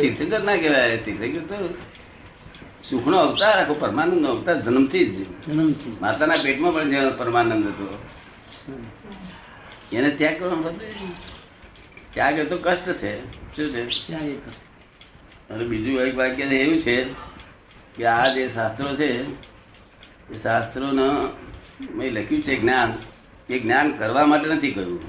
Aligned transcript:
તીર્થંકર 0.00 0.42
ના 0.42 0.56
કહેવાય 0.56 0.96
તીર્થંકર 0.96 1.56
તો 1.56 1.74
સુખનો 2.82 3.18
અવતાર 3.18 3.64
આખો 3.64 3.74
પરમાનંદ 3.74 4.20
નો 4.20 4.28
અવતાર 4.28 4.62
જન્મથી 4.62 5.04
જ. 5.06 5.16
માતાના 6.02 6.36
પેટમાં 6.36 6.74
પણ 6.74 6.90
જેનો 6.90 7.10
પરમાનંદ 7.10 7.66
હતો. 7.66 8.02
એને 9.92 10.10
ત્યાગ 10.10 10.38
કરવાનો 10.38 10.70
ત્યાગ 12.12 12.40
તો 12.48 12.58
કષ્ટ 12.58 12.92
છે. 12.92 13.12
શું 13.56 13.70
છે? 13.70 14.14
અને 15.50 15.64
બીજું 15.64 16.00
એક 16.00 16.16
વાક્ય 16.16 16.44
એવું 16.44 16.80
છે 16.80 17.04
કે 17.96 18.04
આ 18.06 18.28
જે 18.34 18.48
શાસ્ત્રો 18.48 18.96
છે 18.96 19.10
એ 20.32 20.38
શાસ્ત્રોનો 20.42 21.28
મેં 21.94 22.12
લખ્યું 22.12 22.42
છે 22.42 22.60
જ્ઞાન 22.60 22.92
એ 23.52 23.58
જ્ઞાન 23.58 23.96
કરવા 23.96 24.26
માટે 24.26 24.48
નથી 24.48 24.72
કહ્યું 24.72 25.00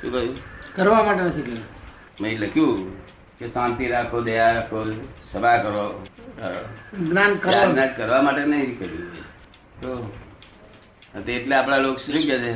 શું 0.00 0.12
કહ્યું 0.12 0.36
કરવા 0.74 1.02
માટે 1.02 1.22
નથી 1.22 1.42
કહ્યું 1.42 1.64
મેં 2.20 2.38
લખ્યું 2.38 3.01
કે 3.42 3.48
શાંતિ 3.48 3.86
રાખો 3.86 4.20
દયા 4.20 4.52
રાખો 4.52 4.84
સભા 5.32 5.56
કરો 5.62 6.06
જ્ઞાન 6.98 7.34
કરવા 7.96 8.22
માટે 8.22 8.44
નહીં 8.44 8.78
કર્યું 8.78 9.16
તો 9.80 11.32
એટલે 11.32 11.56
આપણા 11.56 11.78
લોકો 11.78 11.96
શું 11.96 12.14
કહે 12.14 12.38
છે. 12.38 12.52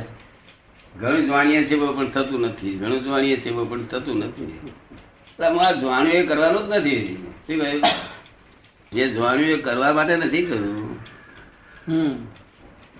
ઘણું 0.99 1.25
જાણીએ 1.25 1.69
છીએ 1.69 1.79
પણ 1.79 2.09
થતું 2.09 2.41
નથી. 2.41 2.77
ઘણું 2.77 3.03
જાણીએ 3.03 3.41
છીએ 3.45 3.53
પણ 3.69 3.83
થતું 3.83 4.17
નથી. 4.17 4.43
એટલે 4.43 5.47
હું 5.47 5.61
આ 5.61 5.71
જાણ્યું 5.71 6.13
એ 6.13 6.25
કરવાનું 6.25 6.63
જ 6.63 6.77
નથી. 6.77 7.27
શું 7.47 7.59
કહ્યું? 7.59 7.81
જે 8.91 9.09
જાણ્યું 9.09 9.49
એ 9.49 9.57
કરવા 9.57 9.93
માટે 9.93 10.15
નથી 10.15 10.45
કર્યું. 10.45 10.99
હમ. 11.87 12.25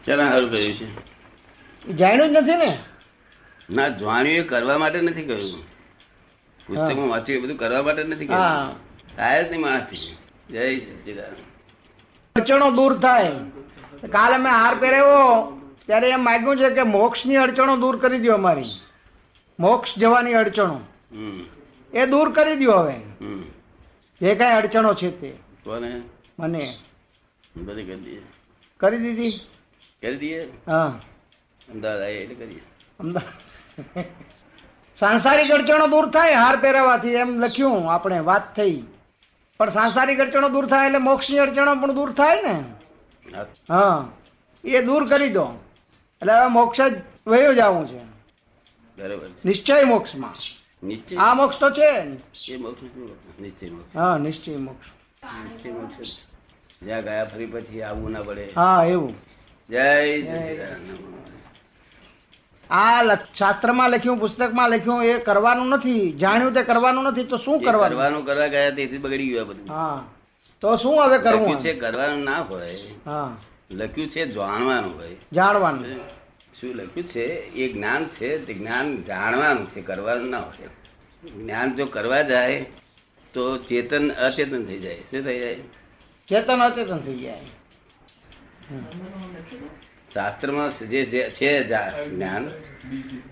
ચાલો 0.05 0.23
સારું 0.23 0.51
કહ્યું 0.51 0.73
છે. 0.73 0.87
જાણ્યું 1.93 2.29
જ 2.29 2.33
નથી 2.33 2.57
ને? 2.57 2.79
ના 3.69 3.87
જાણ્યું 3.87 4.35
એ 4.35 4.43
કરવા 4.43 4.77
માટે 4.77 5.01
નથી 5.01 5.23
કહ્યું 5.23 5.76
પુસ્તકમાં 6.67 7.09
વાંચ્યું 7.09 7.39
એ 7.39 7.41
બધું 7.41 7.57
કરવા 7.57 7.81
માટે 7.81 8.03
નથી 8.03 8.27
થાય 9.15 9.43
જ 9.43 9.49
નહીં 9.49 9.61
માણસથી 9.61 10.17
જય 10.51 10.79
સચિદાન 10.79 11.35
અડચણો 12.35 12.71
દૂર 12.71 12.99
થાય. 12.99 13.31
કાલે 14.11 14.37
મેં 14.37 14.51
હાર 14.51 14.75
પહેર્યો 14.75 15.05
ત્યારે 15.85 16.09
એમ 16.09 16.23
માગ્યું 16.23 16.57
છે 16.57 16.69
કે 16.69 16.83
મોક્ષની 16.83 17.35
અડચણો 17.35 17.77
દૂર 17.77 17.97
કરી 17.97 18.19
દો 18.19 18.33
અમારી. 18.33 18.65
મોક્ષ 19.59 19.97
જવાની 19.97 20.33
અડચણો. 20.33 20.79
એ 21.93 22.05
દૂર 22.05 22.31
કરી 22.31 22.55
દો 22.55 22.71
હવે. 22.71 22.93
હમ. 22.93 23.41
જે 24.21 24.35
કઈ 24.35 24.45
અડચણો 24.45 24.93
છે 24.93 25.21
તે. 25.21 25.33
મને. 26.39 26.77
બધી 27.55 27.83
કરી 27.83 27.95
દીધી. 27.95 28.21
કરી 28.77 28.97
દીધી? 28.97 29.31
કરી 30.01 30.17
દઈએ 30.17 30.47
હા. 30.67 30.99
અમદાવાદ 31.73 32.01
આવીએ 32.01 32.17
એટલે 32.17 32.35
કરીએ. 32.35 32.61
અમદાવાદ. 32.99 34.05
સાંસારિક 34.99 35.51
અડચણો 35.51 35.87
દૂર 35.87 36.09
થાય 36.09 36.33
હાર 36.33 36.57
પહેરાવાથી 36.57 37.13
એમ 37.13 37.39
લખ્યું 37.39 37.93
આપણે 37.93 38.19
વાત 38.19 38.55
થઈ. 38.55 38.83
પણ 39.59 39.69
સાંસારિક 39.69 40.19
અડચણો 40.19 40.49
દૂર 40.49 40.65
થાય 40.67 40.85
એટલે 40.85 40.97
મોક્ષની 40.97 41.39
અડચણો 41.39 41.75
પણ 41.75 41.93
દૂર 41.93 42.11
થાય 42.11 42.41
ને? 42.41 42.63
હા, 43.69 44.09
એ 44.63 44.81
દૂર 44.81 45.07
કરી 45.07 45.29
દો. 45.29 45.45
એટલે 46.21 46.33
હવે 46.33 46.47
મોક્ષ 46.47 46.81
જ 46.81 47.01
વયો 47.27 47.53
જવું 47.53 47.87
છે. 47.87 47.99
બરાબર 48.97 49.29
નિશ્ચય 49.45 49.83
મોક્ષમાં. 49.83 50.33
આ 51.19 51.33
મોક્ષ 51.33 51.59
તો 51.59 51.69
છે 51.69 51.89
હા 53.95 54.17
નિશ્ચય 54.17 54.57
મોક્ષ. 54.57 54.87
નિશ્ચય 55.25 55.71
મોક્ષ 55.71 56.21
જ્યાં 56.83 57.01
ગયા 57.01 57.25
ફરી 57.25 57.45
પછી 57.45 57.81
આવવું 57.81 58.11
ના 58.11 58.21
પડે. 58.21 58.49
હા 58.55 58.83
એવું. 58.83 59.15
જય 59.69 60.21
સચ્ચિદાનંદ. 60.21 61.36
આ 62.71 63.15
શાસ્ત્રમાં 63.15 63.89
લખ્યું 63.89 64.19
પુસ્તકમાં 64.19 64.69
લખ્યું 64.69 65.03
એ 65.03 65.17
કરવાનું 65.17 65.69
નથી. 65.69 66.13
જાણ્યું 66.13 66.53
તે 66.53 66.63
કરવાનું 66.63 67.03
નથી 67.03 67.23
તો 67.23 67.37
શું 67.37 67.63
કરવાનું? 67.63 67.89
કરવાનું 67.89 68.25
કરવા 68.25 68.47
ગયા 68.47 68.69
તેથી 68.69 68.97
બગડી 68.97 69.27
ગયું 69.27 69.47
બધું. 69.47 69.69
હા. 69.69 70.03
તો 70.61 70.75
શું 70.75 71.05
હવે 71.05 71.17
કરવું 71.17 71.59
છે 71.59 71.73
કરવાનું 71.73 72.23
ના 72.23 72.41
હોય. 72.41 72.75
હા. 73.05 73.37
લખ્યું 73.71 74.09
છે 74.09 74.25
જાણવાનું 74.25 74.95
હોય. 74.95 75.15
જાણવાનું. 75.33 75.85
શું 76.61 76.75
લખ્યું 76.75 77.07
છે 77.07 77.25
એ 77.53 77.73
જ્ઞાન 77.73 78.05
છે 78.05 78.45
તે 78.45 78.53
જ્ઞાન 78.53 79.03
જાણવાનું 79.03 79.69
છે 79.69 79.81
કરવાનું 79.81 80.29
ના 80.29 80.39
હોય. 80.39 80.69
જ્ઞાન 81.31 81.75
જો 81.75 81.85
કરવા 81.85 82.21
જાય 82.21 82.65
તો 83.33 83.57
ચેતન 83.57 84.11
અચેતન 84.11 84.65
થઈ 84.65 84.79
જાય. 84.79 84.95
શું 84.95 85.23
થઈ 85.23 85.39
જાય? 85.39 85.55
ચેતન 86.27 86.59
અચેતન 86.59 86.97
થઈ 86.97 87.19
જાય. 87.19 87.41
શાસ્ત્રમાં 90.17 90.79
જે 90.79 91.05
જે 91.05 91.29
છે 91.29 91.63
જ્ઞાન 92.09 92.49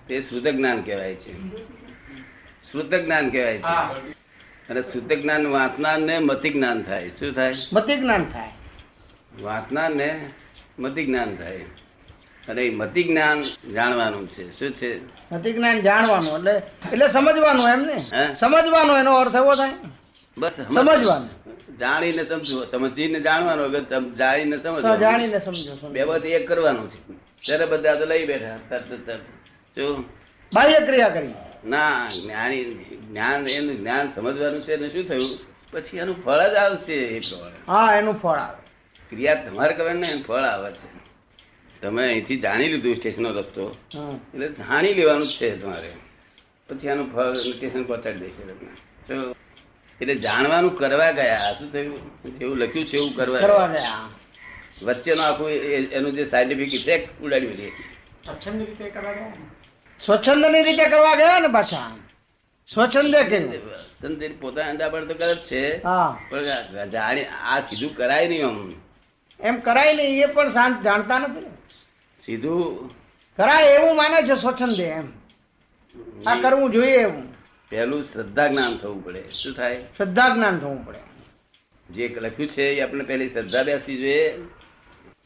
તે 0.08 0.20
શુદ્ધ 0.20 0.48
જ્ઞાન 0.48 0.82
કહેવાય 0.82 1.14
છે. 1.14 1.32
શુદ્ધ 2.72 2.94
જ્ઞાન 2.94 3.30
કહેવાય 3.30 3.58
છે. 3.58 3.76
અને 4.68 4.82
શુદ્ધ 4.82 5.12
જ્ઞાન 5.12 5.46
વાંચનાર 5.46 5.98
ને 5.98 6.18
મતિ 6.18 6.50
જ્ઞાન 6.50 6.82
થાય. 6.82 7.08
શું 7.08 7.32
થાય? 7.32 7.54
મતિ 7.72 7.96
જ્ઞાન 7.96 8.24
થાય. 8.24 8.48
વાંચનાર 9.42 9.90
ને 9.94 10.28
મતિ 10.78 11.06
જ્ઞાન 11.06 11.36
થાય. 11.36 11.56
અને 12.48 12.62
એ 12.62 12.74
મતિ 12.74 13.02
જ્ઞાન 13.02 13.42
જાણવાનું 13.72 14.30
છે. 14.30 14.58
શું 14.58 14.70
છે? 14.70 15.00
મતિ 15.32 15.52
જ્ઞાન 15.52 15.80
જાણવાનું 15.80 16.38
એટલે 16.38 16.52
એટલે 16.92 17.08
સમજવાનું 17.08 17.68
એમ 17.68 17.80
ને. 17.80 17.98
સમજવાનો 18.34 18.98
એનો 18.98 19.14
અર્થ 19.14 19.34
એવો 19.34 19.54
થાય. 19.54 19.70
બસ 20.38 20.52
સમજવાનું. 20.68 21.30
જાણીને 21.80 22.22
સમજવું. 22.24 22.66
સમજીને 22.70 23.20
જાણવાનું 23.20 24.14
જાણીને 24.16 24.56
તો 24.56 24.96
જાણીને 24.96 25.38
સમજો 25.38 25.72
સમજો. 25.74 25.88
બે 25.88 26.02
વાત 26.02 26.24
એક 26.24 26.48
કરવાનું 26.48 26.86
છે. 26.90 26.98
ત્યારે 27.44 27.66
બધા 27.66 27.94
તો 28.00 28.04
લઈ 28.04 28.24
બેઠા. 28.26 28.58
તરત 28.70 29.20
બાહ્ય 30.54 30.80
ક્રિયા 30.86 31.08
કરી. 31.08 31.34
ના 31.64 32.08
જ્ઞાની 32.22 32.64
જ્ઞાન 33.08 33.46
એનું 33.46 33.76
જ્ઞાન 33.80 34.06
સમજવાનું 34.14 34.62
છે 34.62 34.72
એને 34.74 34.88
શું 34.88 35.04
થયું? 35.08 35.30
પછી 35.72 35.96
એનું 36.02 36.16
ફળ 36.24 36.42
જ 36.52 36.54
આવશે 36.54 36.94
એ 36.94 37.20
પ્રમાણે 37.20 37.58
હા 37.68 37.88
એનું 37.98 38.16
ફળ 38.22 38.38
આવે. 38.46 38.62
ક્રિયા 39.10 39.34
તમારે 39.34 39.74
કરવાની 39.74 40.00
ને 40.00 40.08
એનું 40.08 40.24
ફળ 40.24 40.46
આવે 40.52 40.70
છે. 40.72 40.88
તમે 41.80 42.02
અહીંથી 42.10 42.40
જાણી 42.40 42.68
લીધું 42.72 42.96
સ્ટેશનનો 42.96 43.30
રસ્તો. 43.38 43.64
એટલે 44.34 44.48
જાણી 44.60 44.94
લેવાનું 44.94 45.26
જ 45.28 45.32
છે 45.40 45.48
તમારે. 45.62 45.90
પછી 46.68 46.88
આનું 46.88 47.08
ફળ 47.14 47.32
સ્ટેશન 47.32 47.82
પહોંચાડી 47.84 48.18
દેશે 48.18 48.42
તમને 48.42 48.74
જો. 49.08 49.34
એટલે 50.00 50.14
જાણવાનું 50.14 50.78
કરવા 50.78 51.10
ગયા. 51.10 51.52
શું 51.58 51.72
થયું? 51.72 52.22
જેવું 52.38 52.56
લખ્યું 52.56 52.86
છે 52.86 52.96
એવું 52.96 53.16
કરવા 53.16 53.38
કરવા 53.38 53.66
ગયા. 53.66 54.08
વચ્ચે 54.82 54.84
વચ્ચેનું 54.84 55.26
આખું 55.26 55.50
એનું 55.50 56.12
જે 56.12 56.26
સાયન્ટિફિક 56.26 56.74
ઇફેક્ટ 56.74 57.22
ઉડાડ્યું 57.22 57.56
છે. 57.56 57.70
સ્વચ્છંદની 60.00 60.62
રીતે 60.62 60.84
કરવા 60.84 61.14
ગયા 61.14 61.38
ને? 61.40 61.48
પાછા. 61.48 61.96
સ્વચ્છંદે 62.74 63.24
કે 63.24 63.40
તને 64.02 64.28
પોતાના 64.28 64.70
અંડા 64.70 64.88
તો 64.88 65.14
કરે 65.14 65.36
છે. 65.36 65.82
હા. 65.82 66.18
પણ 66.30 66.38
આ 66.82 66.84
જાણી 66.84 67.24
આ 67.24 67.60
સીધું 67.60 67.96
કરાય 67.96 68.28
નહીં 68.28 68.46
આમ. 68.46 68.74
એમ 69.40 69.60
કરાય 69.60 69.94
નહીં 69.94 70.22
એ 70.22 70.26
પણ 70.26 70.52
શાંત 70.52 70.84
જાણતા 70.84 71.18
નથી. 71.18 71.46
સીધું 72.24 72.88
કરાય 73.36 73.64
એવું 73.64 73.96
માને 73.96 74.22
છે 74.22 74.40
સ્વચ્છંદે 74.40 74.84
એમ. 74.84 75.12
આ 76.26 76.40
કરવું 76.40 76.70
જોઈએ 76.70 76.96
એવું. 76.96 77.35
પહેલું 77.70 78.04
શ્રદ્ધા 78.04 78.46
જ્ઞાન 78.46 78.76
થવું 78.76 79.04
પડે. 79.04 79.28
શું 79.28 79.54
થાય? 79.54 79.82
શ્રદ્ધા 79.96 80.28
જ્ઞાન 80.28 80.58
થવું 80.58 80.86
પડે. 80.86 80.98
જે 81.90 82.08
લખ્યું 82.08 82.50
છે 82.50 82.62
એ 82.62 82.80
આપણે 82.80 83.04
પહેલી 83.04 83.28
શ્રદ્ધા 83.28 83.62
બેસવી 83.62 83.96
જોઈએ. 83.96 84.28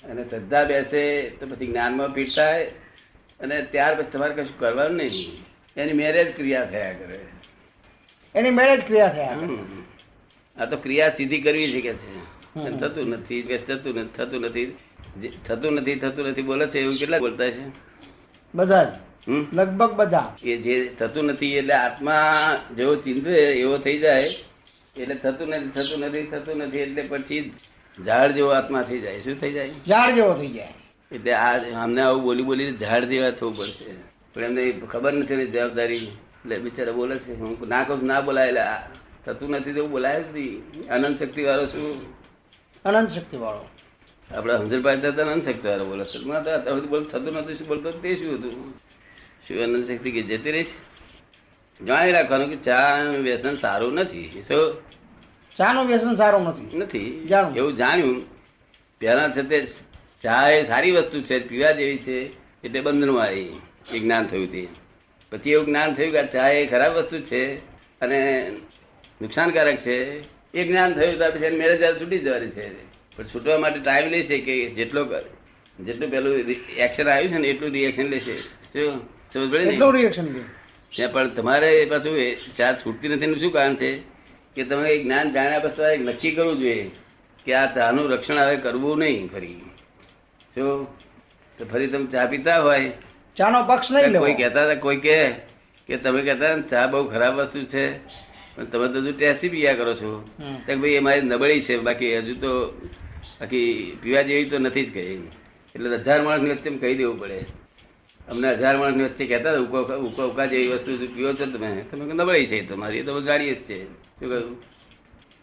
અને 0.05 0.25
શ્રદ્ધા 0.25 0.65
બેસે 0.65 1.31
તો 1.31 1.47
પછી 1.47 1.67
જ્ઞાનમાં 1.67 2.15
પીઠ 2.15 2.29
થાય. 2.37 2.65
અને 3.41 3.63
ત્યાર 3.63 4.03
પછી 4.03 4.11
તમારે 4.11 4.35
કશું 4.35 4.59
કરવાનું 4.59 4.97
નહીં. 4.97 5.45
એની 5.81 5.93
મેરેજ 5.93 6.37
ક્રિયા 6.37 6.65
થયા 6.65 6.93
કરે. 6.93 7.21
એની 8.35 8.51
મેરેજ 8.51 8.87
ક્રિયા 8.87 9.09
થયા 9.09 9.39
આ 10.57 10.65
તો 10.65 10.77
ક્રિયા 10.77 11.09
સીધી 11.09 11.41
કરવી 11.41 11.73
છે 11.73 11.81
કે 11.81 11.95
છે. 11.95 12.21
થતું 12.81 13.09
નથી 13.09 13.43
થતું 13.43 13.95
નથી 13.95 14.09
થતું 14.17 14.41
નથી. 14.41 14.79
થતું 15.47 15.73
નથી 15.73 15.95
થતું 15.95 16.29
નથી 16.29 16.43
બોલે 16.43 16.67
છે 16.67 16.81
એવું 16.81 16.99
કેટલા 16.99 17.19
બોલતા 17.19 17.51
છે? 17.51 17.73
બધા 18.55 18.85
જ. 18.85 19.10
લગભગ 19.29 19.93
બધા. 19.93 20.37
કે 20.43 20.57
જે 20.57 20.89
થતું 20.99 21.25
નથી 21.25 21.57
એટલે 21.57 21.75
આત્મા 21.75 22.57
જેવો 22.77 22.95
ચિંતે 22.97 23.31
એવો 23.31 23.79
થઈ 23.79 23.99
જાય 23.99 24.23
એટલે 24.97 25.15
થતું 25.15 25.49
નથી 25.49 25.69
થતું 25.69 25.99
નથી 25.99 26.23
થતું 26.23 26.57
નથી 26.57 26.79
એટલે 26.79 27.03
પછી 27.03 27.53
ઝાડ 28.05 28.31
જેવો 28.33 28.49
આત્મા 28.49 28.83
થઈ 28.83 29.01
જાય. 29.01 29.21
શું 29.21 29.41
થઈ 29.41 29.53
જાય? 29.53 29.71
ઝાડ 29.89 30.15
જેવો 30.15 30.35
થઈ 30.35 30.49
જાય. 30.49 30.75
એટલે 31.13 31.33
આ 31.33 31.83
અમને 31.83 32.01
આવું 32.03 32.23
બોલી 32.23 32.43
બોલી 32.43 32.77
ઝાડ 32.77 33.05
જેવા 33.05 33.31
થવું 33.31 33.57
પડશે. 33.57 33.85
પણ 34.35 34.43
એમને 34.43 34.73
ખબર 34.73 35.13
નથી 35.13 35.47
જવાબદારી. 35.47 36.07
એટલે 36.07 36.59
બિચારા 36.59 36.93
બોલે 36.93 37.19
છે 37.19 37.35
હું 37.35 37.69
ના 37.69 37.85
કહું 37.85 38.07
ના 38.07 38.21
બોલાય. 38.21 38.49
એટલે 38.49 38.63
થતું 39.25 39.51
નથી 39.51 39.73
તેવું 39.73 39.91
બોલાય 39.91 40.23
જ 40.23 40.27
નહીં. 40.35 40.89
અનંત 40.89 41.23
શક્તિ 41.23 41.43
વાળો 41.43 41.67
શું? 41.67 42.15
અનંત 42.85 43.11
શક્તિ 43.11 43.37
વાળો 43.37 43.69
આપડે 44.35 44.53
હમઝર 44.53 44.81
પાસે 44.81 45.09
હતા 45.09 45.23
અનંત 45.23 45.45
શક્તિ 45.45 45.69
વાળો 45.69 45.85
બોલે 45.85 46.87
બોલ 46.87 47.05
થતું 47.05 47.33
નથી 47.33 47.55
શું 47.55 47.69
બોલતો 47.69 47.91
તે 47.91 48.17
શું 48.17 48.35
હતું? 48.35 48.75
શું 49.51 49.85
શક્તિ 49.85 50.11
કે 50.11 50.23
જતી 50.23 50.51
રહી 50.53 50.65
છે 50.65 50.91
જાણી 51.85 52.13
રાખવાનું 52.13 52.51
કે 52.51 52.57
ચા 52.57 53.03
વ્યસન 53.19 53.57
સારું 53.57 53.95
નથી. 53.95 54.45
શું 54.49 54.75
ચાનું 55.57 55.87
વ્યસન 55.87 56.15
સારું 56.17 56.45
નથી. 56.45 56.77
નથી. 56.77 57.29
એવું 57.57 57.77
જાણ્યું. 57.77 58.25
પહેલા 59.01 59.29
છે 59.29 59.43
તે 59.43 59.67
ચા 60.23 60.49
એ 60.49 60.67
સારી 60.67 60.91
વસ્તુ 60.91 61.23
છે 61.23 61.39
પીવા 61.39 61.71
જેવી 61.71 61.99
છે 61.99 62.19
એટલે 62.65 62.81
બંધનમાં 62.81 63.25
આવી. 63.25 63.61
એ 63.93 63.99
જ્ઞાન 63.99 64.27
થયું 64.27 64.53
તે. 64.53 64.69
પછી 65.31 65.51
એવું 65.51 65.67
જ્ઞાન 65.67 65.95
થયું 65.95 66.13
કે 66.13 66.27
ચા 66.27 66.49
એ 66.49 66.67
ખરાબ 66.67 66.93
વસ્તુ 66.93 67.21
છે 67.21 67.57
અને 68.01 68.51
નુકસાનકારક 69.23 69.77
છે. 69.77 70.21
એ 70.55 70.65
જ્ઞાન 70.65 70.95
થયું 70.95 71.19
તો 71.19 71.31
પછી 71.31 71.57
મેરેજ 71.57 72.01
છૂટી 72.01 72.19
જવાની 72.19 72.51
છે. 72.51 72.91
પણ 73.17 73.25
છૂટવા 73.25 73.59
માટે 73.59 73.81
ટાઈમ 73.81 74.09
લેશે 74.09 74.39
કે 74.39 74.67
જેટલો 74.71 75.09
જેટલું 75.81 76.11
પેલું 76.11 76.39
એક્શન 76.77 77.09
આવ્યું 77.09 77.33
છે 77.33 77.39
ને 77.39 77.49
એટલું 77.49 77.71
રિએક્શન 77.71 78.07
લેશે. 78.09 78.37
શું? 78.75 79.20
ને? 79.67 79.77
પણ 81.09 81.29
તમારે 81.35 81.87
પાછું 81.87 82.17
ચાર 82.57 82.75
ચા 82.75 82.79
છૂટતી 82.81 83.09
નથી 83.09 83.41
શું 83.41 83.53
કારણ 83.53 83.77
છે? 83.77 83.91
કે 84.57 84.65
તમે 84.65 84.97
જ્ઞાન 85.03 85.33
જાણ્યા 85.35 85.61
પછી 85.61 85.99
નક્કી 85.99 86.35
કરવું 86.37 86.59
જોઈએ 86.61 86.91
કે 87.47 87.55
આ 87.55 87.67
ચાનું 87.75 88.11
રક્ષણ 88.13 88.39
હવે 88.39 88.57
કરવું 88.57 88.99
નહીં 88.99 89.29
ફરી. 89.29 89.61
જો 90.57 90.87
તો 91.59 91.65
ફરી 91.65 91.87
તમે 91.87 92.07
ચા 92.07 92.27
પીતા 92.27 92.59
હોય. 92.63 92.91
ચાનો 93.37 93.63
પક્ષ 93.67 93.91
નહીં 93.91 94.19
કોઈ 94.19 94.35
કહેતા 94.35 94.65
હતા 94.65 94.75
કોઈ 94.75 94.97
કે 94.97 95.19
કે 95.89 95.97
તમે 95.97 96.23
કહેતા 96.23 96.53
ચા 96.71 96.87
બહુ 96.87 97.05
ખરાબ 97.09 97.41
વસ્તુ 97.41 97.65
છે 97.65 97.85
પણ 98.57 98.65
તમે 98.65 98.89
તો 98.89 98.99
હજુ 99.01 99.13
ટેસ્ટી 99.13 99.49
પીયા 99.49 99.75
કરો 99.75 99.95
છો. 99.95 100.11
કે 100.67 100.77
ભાઈ 100.77 100.99
એ 100.99 101.01
મારી 101.01 101.21
નબળી 101.21 101.63
છે 101.63 101.79
બાકી 101.79 102.13
હજુ 102.17 102.35
તો 102.35 102.53
બાકી 103.41 103.99
પીવા 104.03 104.23
જેવી 104.23 104.51
તો 104.51 104.59
નથી 104.59 104.87
જ 104.87 104.93
કહી 104.93 105.23
એટલે 105.75 105.97
હજાર 105.97 106.23
માણસની 106.23 106.51
વચ્ચે 106.51 106.71
કહી 106.83 106.95
દેવું 106.95 107.21
પડે. 107.21 107.60
અમને 108.31 108.49
હજાર 108.53 108.77
માણસની 108.79 109.05
વચ્ચે 109.05 109.25
કહેતા 109.27 109.51
હતા 109.51 109.61
ઉકો 109.61 110.27
ઉકો 110.29 110.47
જેવી 110.47 110.69
વસ્તુ 110.69 110.91
પીવો 111.15 111.33
છો 111.33 111.47
તમે. 111.47 111.71
તમે 111.91 112.13
નબળાઈ 112.13 112.47
છે 112.47 112.59
તમારી 112.69 113.03
તો 113.03 113.21
જાણીએ 113.21 113.55
જ 113.55 113.63
છે. 113.65 113.79
શું 113.85 114.29
કહ્યું? 114.29 114.57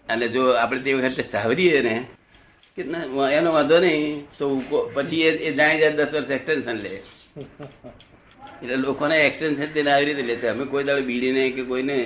અને 0.10 0.28
જો 0.28 0.42
આપણે 0.62 0.80
તે 0.82 0.94
વખતે 0.94 1.24
ચાવરીએ 1.24 1.82
ને 1.82 1.96
કે 2.76 2.82
એનો 3.32 3.52
વાંધો 3.52 3.78
નહીં, 3.80 4.26
તો 4.38 4.46
પછી 4.94 5.22
એ 5.22 5.52
જાણી 5.54 5.80
જાય 5.80 5.92
દસ 5.92 6.14
વર્ષ 6.14 6.30
એક્સટેન્શન 6.30 6.78
લે. 6.78 6.94
એટલે 8.62 8.76
લોકોને 8.76 9.18
એક્સટેન્શન 9.20 9.68
તેને 9.74 9.92
આવી 9.92 10.06
રીતે 10.06 10.22
લે 10.22 10.36
છે. 10.36 10.48
અમે 10.48 10.66
કોઈ 10.66 10.84
દાડો 10.84 11.02
બીડીને 11.02 11.50
કે 11.52 11.64
કોઈને. 11.64 11.98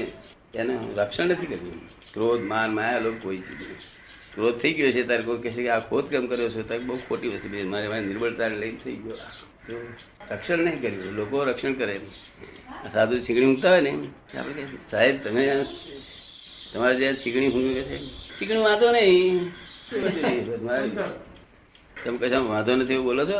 એને 0.56 0.74
રક્ષણ 0.96 1.28
નથી 1.28 1.46
કર્યું. 1.46 1.76
ક્રોધ, 2.14 2.42
માન, 2.42 2.74
માયા 2.74 3.00
લોકો 3.00 3.20
કોઈ 3.24 3.38
ચીજ. 3.38 3.62
ક્રોધ 4.34 4.56
થઈ 4.56 4.74
ગયો 4.74 4.92
છે, 4.92 5.04
તારે 5.04 5.24
કોઈ 5.24 5.38
કહે 5.38 5.52
છે 5.52 5.64
કે 5.64 5.70
આ 5.70 5.80
ખોદ 5.80 6.06
કેમ 6.10 6.28
કર્યો 6.28 6.50
છે? 6.50 6.68
તારે 6.68 6.82
બહુ 6.82 6.98
ખોટી 7.10 7.30
વસ્તુ 7.30 7.70
મારે 7.70 7.88
મારી 7.88 8.06
નિર્બળતા 8.06 8.48
લઈને 8.48 8.80
થઈ 8.84 8.96
ગયો 8.96 9.16
રક્ષણ 10.32 10.60
નહીં 10.60 10.82
કર્યું 10.82 11.14
લોકો 11.14 11.44
રક્ષણ 11.44 11.74
કરે. 11.74 11.96
સાધુ 12.94 13.16
છીકણી 13.20 13.46
મૂકતા 13.46 13.70
હોય 13.70 13.82
ને 13.82 13.92
આપણે 14.40 14.64
સાહેબ 14.92 15.16
તમે 15.24 15.44
તમારે 16.74 16.96
જે 16.96 17.16
છીકણી 17.16 17.48
મૂકી 17.48 17.74
કે 17.74 17.84
છે 17.84 17.98
છીકણી 18.38 18.62
વાંધો 18.62 18.88
નહીં. 18.92 19.52
તમે 22.04 22.18
કશા 22.18 22.40
વાંધો 22.40 22.72
નથી 22.76 22.94
એવું 22.94 23.06
બોલો 23.06 23.24
છો? 23.26 23.40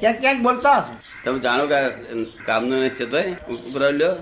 ક્યાંક 0.00 0.20
ક્યાંક 0.20 0.40
બોલતા 0.42 0.78
તમે 1.24 1.38
જાણો 1.38 1.64
કે 1.66 1.78
કામનો 2.46 2.74
નથી 2.76 3.04
થતો 3.04 3.16
હોય 3.16 3.54
ઉપરા 3.54 3.90
લ્યો. 3.90 4.14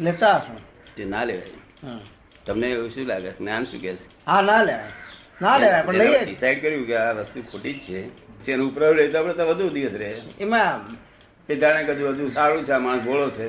લેતા 0.00 0.36
હશે. 0.36 0.54
તે 0.96 1.02
ના 1.04 1.24
લેવાય. 1.24 1.98
તમને 2.46 2.66
એવું 2.68 2.90
શું 2.90 3.06
લાગે? 3.06 3.30
જ્ઞાન 3.30 3.64
શું 3.64 3.80
કે 3.80 3.90
છે? 3.96 4.06
હા 4.26 4.42
ના 4.42 4.62
લેવાય. 4.62 4.92
ના 5.42 5.56
લેવાય 5.56 5.82
પણ 5.82 5.94
લઈએ. 5.94 6.24
ડિસાઈડ 6.24 6.62
કર્યું 6.62 6.86
કે 6.86 6.96
આ 6.96 7.12
વસ્તુ 7.12 7.42
ખોટી 7.42 7.72
જ 7.72 7.78
છે. 7.78 8.08
જેનું 8.46 8.72
ઉપરાવ 8.72 8.92
લે 8.92 9.08
તો 9.08 9.18
આપણે 9.18 9.32
તો 9.32 9.46
વધુ 9.46 9.68
દિવસ 9.68 9.92
રહે. 9.92 10.20
એમાં 10.40 10.96
એ 11.48 11.56
જાણે 11.56 11.84
કજુ 11.84 12.08
હજુ 12.08 12.28
સારું 12.28 12.64
છે 12.64 12.76
માણસ 12.76 13.02
ગોળો 13.02 13.30
છે. 13.30 13.48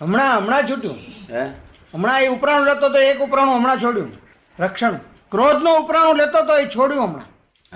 હમણાં 0.00 0.38
હમણાં 0.38 0.62
છૂટ્યું. 0.62 0.96
હે? 1.30 1.42
હમણાં 1.94 2.22
એ 2.22 2.26
ઉપરાણું 2.26 2.66
લેતો 2.66 2.88
તો 2.88 2.98
એક 2.98 3.20
ઉપરાણું 3.20 3.56
હમણાં 3.56 3.76
છોડ્યું. 3.82 4.12
રક્ષણ. 4.60 4.94
ક્રોધનું 5.30 5.78
ઉપરાણું 5.78 6.16
લેતો 6.16 6.46
તો 6.46 6.56
એ 6.56 6.66
છોડ્યું 6.66 7.04
હમણાં. 7.04 7.26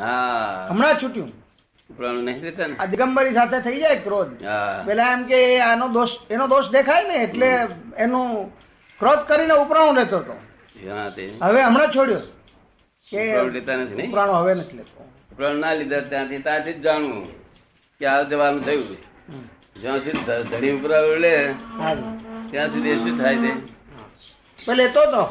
હા. 0.00 0.66
હમણાં 0.70 0.94
છૂટ્યું. 1.02 1.28
ઉપરાણું 1.90 2.24
નહીં 2.24 2.42
લેતા 2.42 2.66
ને? 2.66 2.76
આ 2.76 2.84
દિગંબરી 2.84 3.32
સાથે 3.32 3.60
થઈ 3.60 3.80
જાય 3.80 3.96
ક્રોધ. 3.96 4.28
પેલા 4.86 5.12
એમ 5.12 5.22
કે 5.22 5.60
આનો 5.60 5.88
દોષ 5.88 6.10
એનો 6.30 6.46
દોષ 6.46 6.68
દેખાય 6.70 7.08
ને 7.08 7.14
એટલે 7.14 7.58
એનું 7.98 8.48
ક્રોધ 8.98 9.18
કરીને 9.18 9.54
ઉપરાણું 9.54 9.94
લેતો 9.94 10.18
હતો 10.18 10.32
હવે 11.42 11.62
હમણાં 11.62 11.88
છોડ્યો. 11.88 12.20
કે 13.08 13.20
લેતા 13.54 13.76
નથી 13.76 13.96
નહીં 13.96 14.10
ઉપરાણું 14.10 14.38
હવે 14.42 14.52
નથી 14.54 14.76
લેતો. 14.76 15.02
ઉપરાણું 15.32 15.60
ના 15.60 15.74
લીધા 15.78 16.02
ત્યાંથી 16.10 16.42
ત્યાંથી 16.44 16.74
જ 16.74 16.84
જાણવું 16.84 17.24
કે 18.00 18.04
આ 18.06 18.22
જવાનું 18.30 18.62
થયું. 18.64 18.98
જ્યાં 19.80 20.00
સુધી 20.00 20.24
ધણી 20.50 20.72
ઉપરાવ 20.78 21.08
લે 21.24 21.34
ત્યાં 22.50 22.70
સુધી 22.72 22.96
શું 23.02 23.16
થાય 23.18 23.38
છે? 23.44 23.52
તો 24.58 24.72
લેતો 24.74 25.00
હતો 25.06 25.22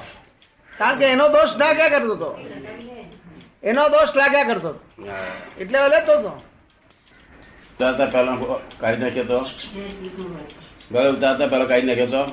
કારણ 0.72 1.00
કે 1.00 1.06
એનો 1.14 1.26
દોષ 1.30 1.52
લાગ્યા 1.62 1.92
કરતો 1.94 2.14
હતો 2.16 2.30
એનો 3.64 3.84
દોષ 3.90 4.12
લાગ્યા 4.16 4.48
કરતો 4.50 4.70
હતો 4.70 4.82
એટલે 5.62 5.80
લેતો 5.96 6.14
હતો 6.20 6.32
દાદા 7.80 8.08
પેલા 8.14 8.38
કાઢી 8.82 9.04
નાખ્યો 9.04 9.28
તો? 9.32 9.40
ગળે 10.92 11.10
દાદા 11.24 11.48
પેલા 11.52 11.68
કાઢી 11.68 11.90
નાખ્યો 11.90 12.12
તો? 12.16 12.24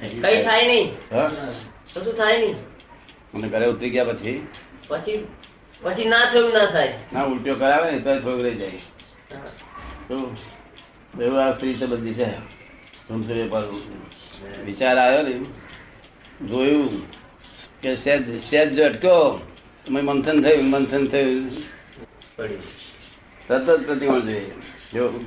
કઈ 0.00 0.42
થાય 0.46 0.64
નહીં. 0.70 0.88
હા? 1.12 1.28
કશું 1.94 2.14
થાય 2.16 2.36
નહીં. 2.38 2.56
અને 3.34 3.48
ઘરે 3.48 3.66
ઉતરી 3.66 3.90
ગયા 3.90 4.04
પછી 4.04 4.46
પછી 4.88 5.26
પછી 5.82 6.04
ના 6.04 6.24
થયું 6.32 6.52
ના 6.52 6.66
થાય? 6.66 6.94
ના 7.12 7.24
ઉલટીઓ 7.24 7.54
કરાવે 7.54 7.90
ને 7.90 7.98
તો 7.98 8.20
થોડુંક 8.20 8.42
રહી 8.42 8.54
જાય. 8.54 8.70
તો 10.08 10.36
એવું 11.22 11.44
આ 11.44 11.52
સ્ત્રી 11.52 11.74
સંબંધી 11.74 12.14
છે? 12.14 12.30
સુંદરી 13.08 13.48
પર 13.48 13.64
વિચાર 14.64 14.98
આવ્યો 14.98 15.22
ને 15.22 15.34
જોયું 16.46 17.06
કે 17.82 17.96
સેજ 17.96 18.42
સેજ 18.42 18.74
જો 18.74 18.84
અટક્યો 18.84 19.40
મેં 19.90 20.04
મંથન 20.04 20.42
થયું 20.42 20.70
મંથન 20.70 21.06
થયું. 21.06 21.50
પડ્યું. 22.36 22.62
સતત 23.48 23.86
પ્રતિમળ 23.86 24.20
જોઈએ. 24.20 24.52
જો. 24.94 25.20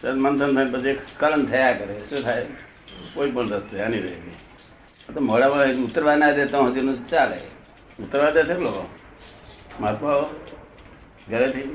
સતત 0.00 0.14
મંથન 0.14 0.54
થાય 0.54 0.66
પછી 0.70 0.98
સ્ખલન 1.14 1.46
થયા 1.46 1.72
કરે 1.72 2.06
શું 2.10 2.22
થાય? 2.22 2.46
કોઈ 3.14 3.30
પણ 3.30 3.50
રસ્તે 3.50 3.80
આની 3.80 3.98
રહે. 3.98 4.12
તો 5.08 5.20
મોડામાં 5.20 5.84
ઉતરવા 5.84 6.16
ના 6.16 6.32
દે 6.32 6.46
તો 6.46 6.58
હજુ 6.66 6.92
ચાલે. 7.10 7.38
ઉતરવા 7.98 8.30
દે 8.30 8.42
છે 8.44 8.54
લોકો 8.54 8.82
મહાત્મા 9.80 10.20
ઘરેથી 11.28 11.68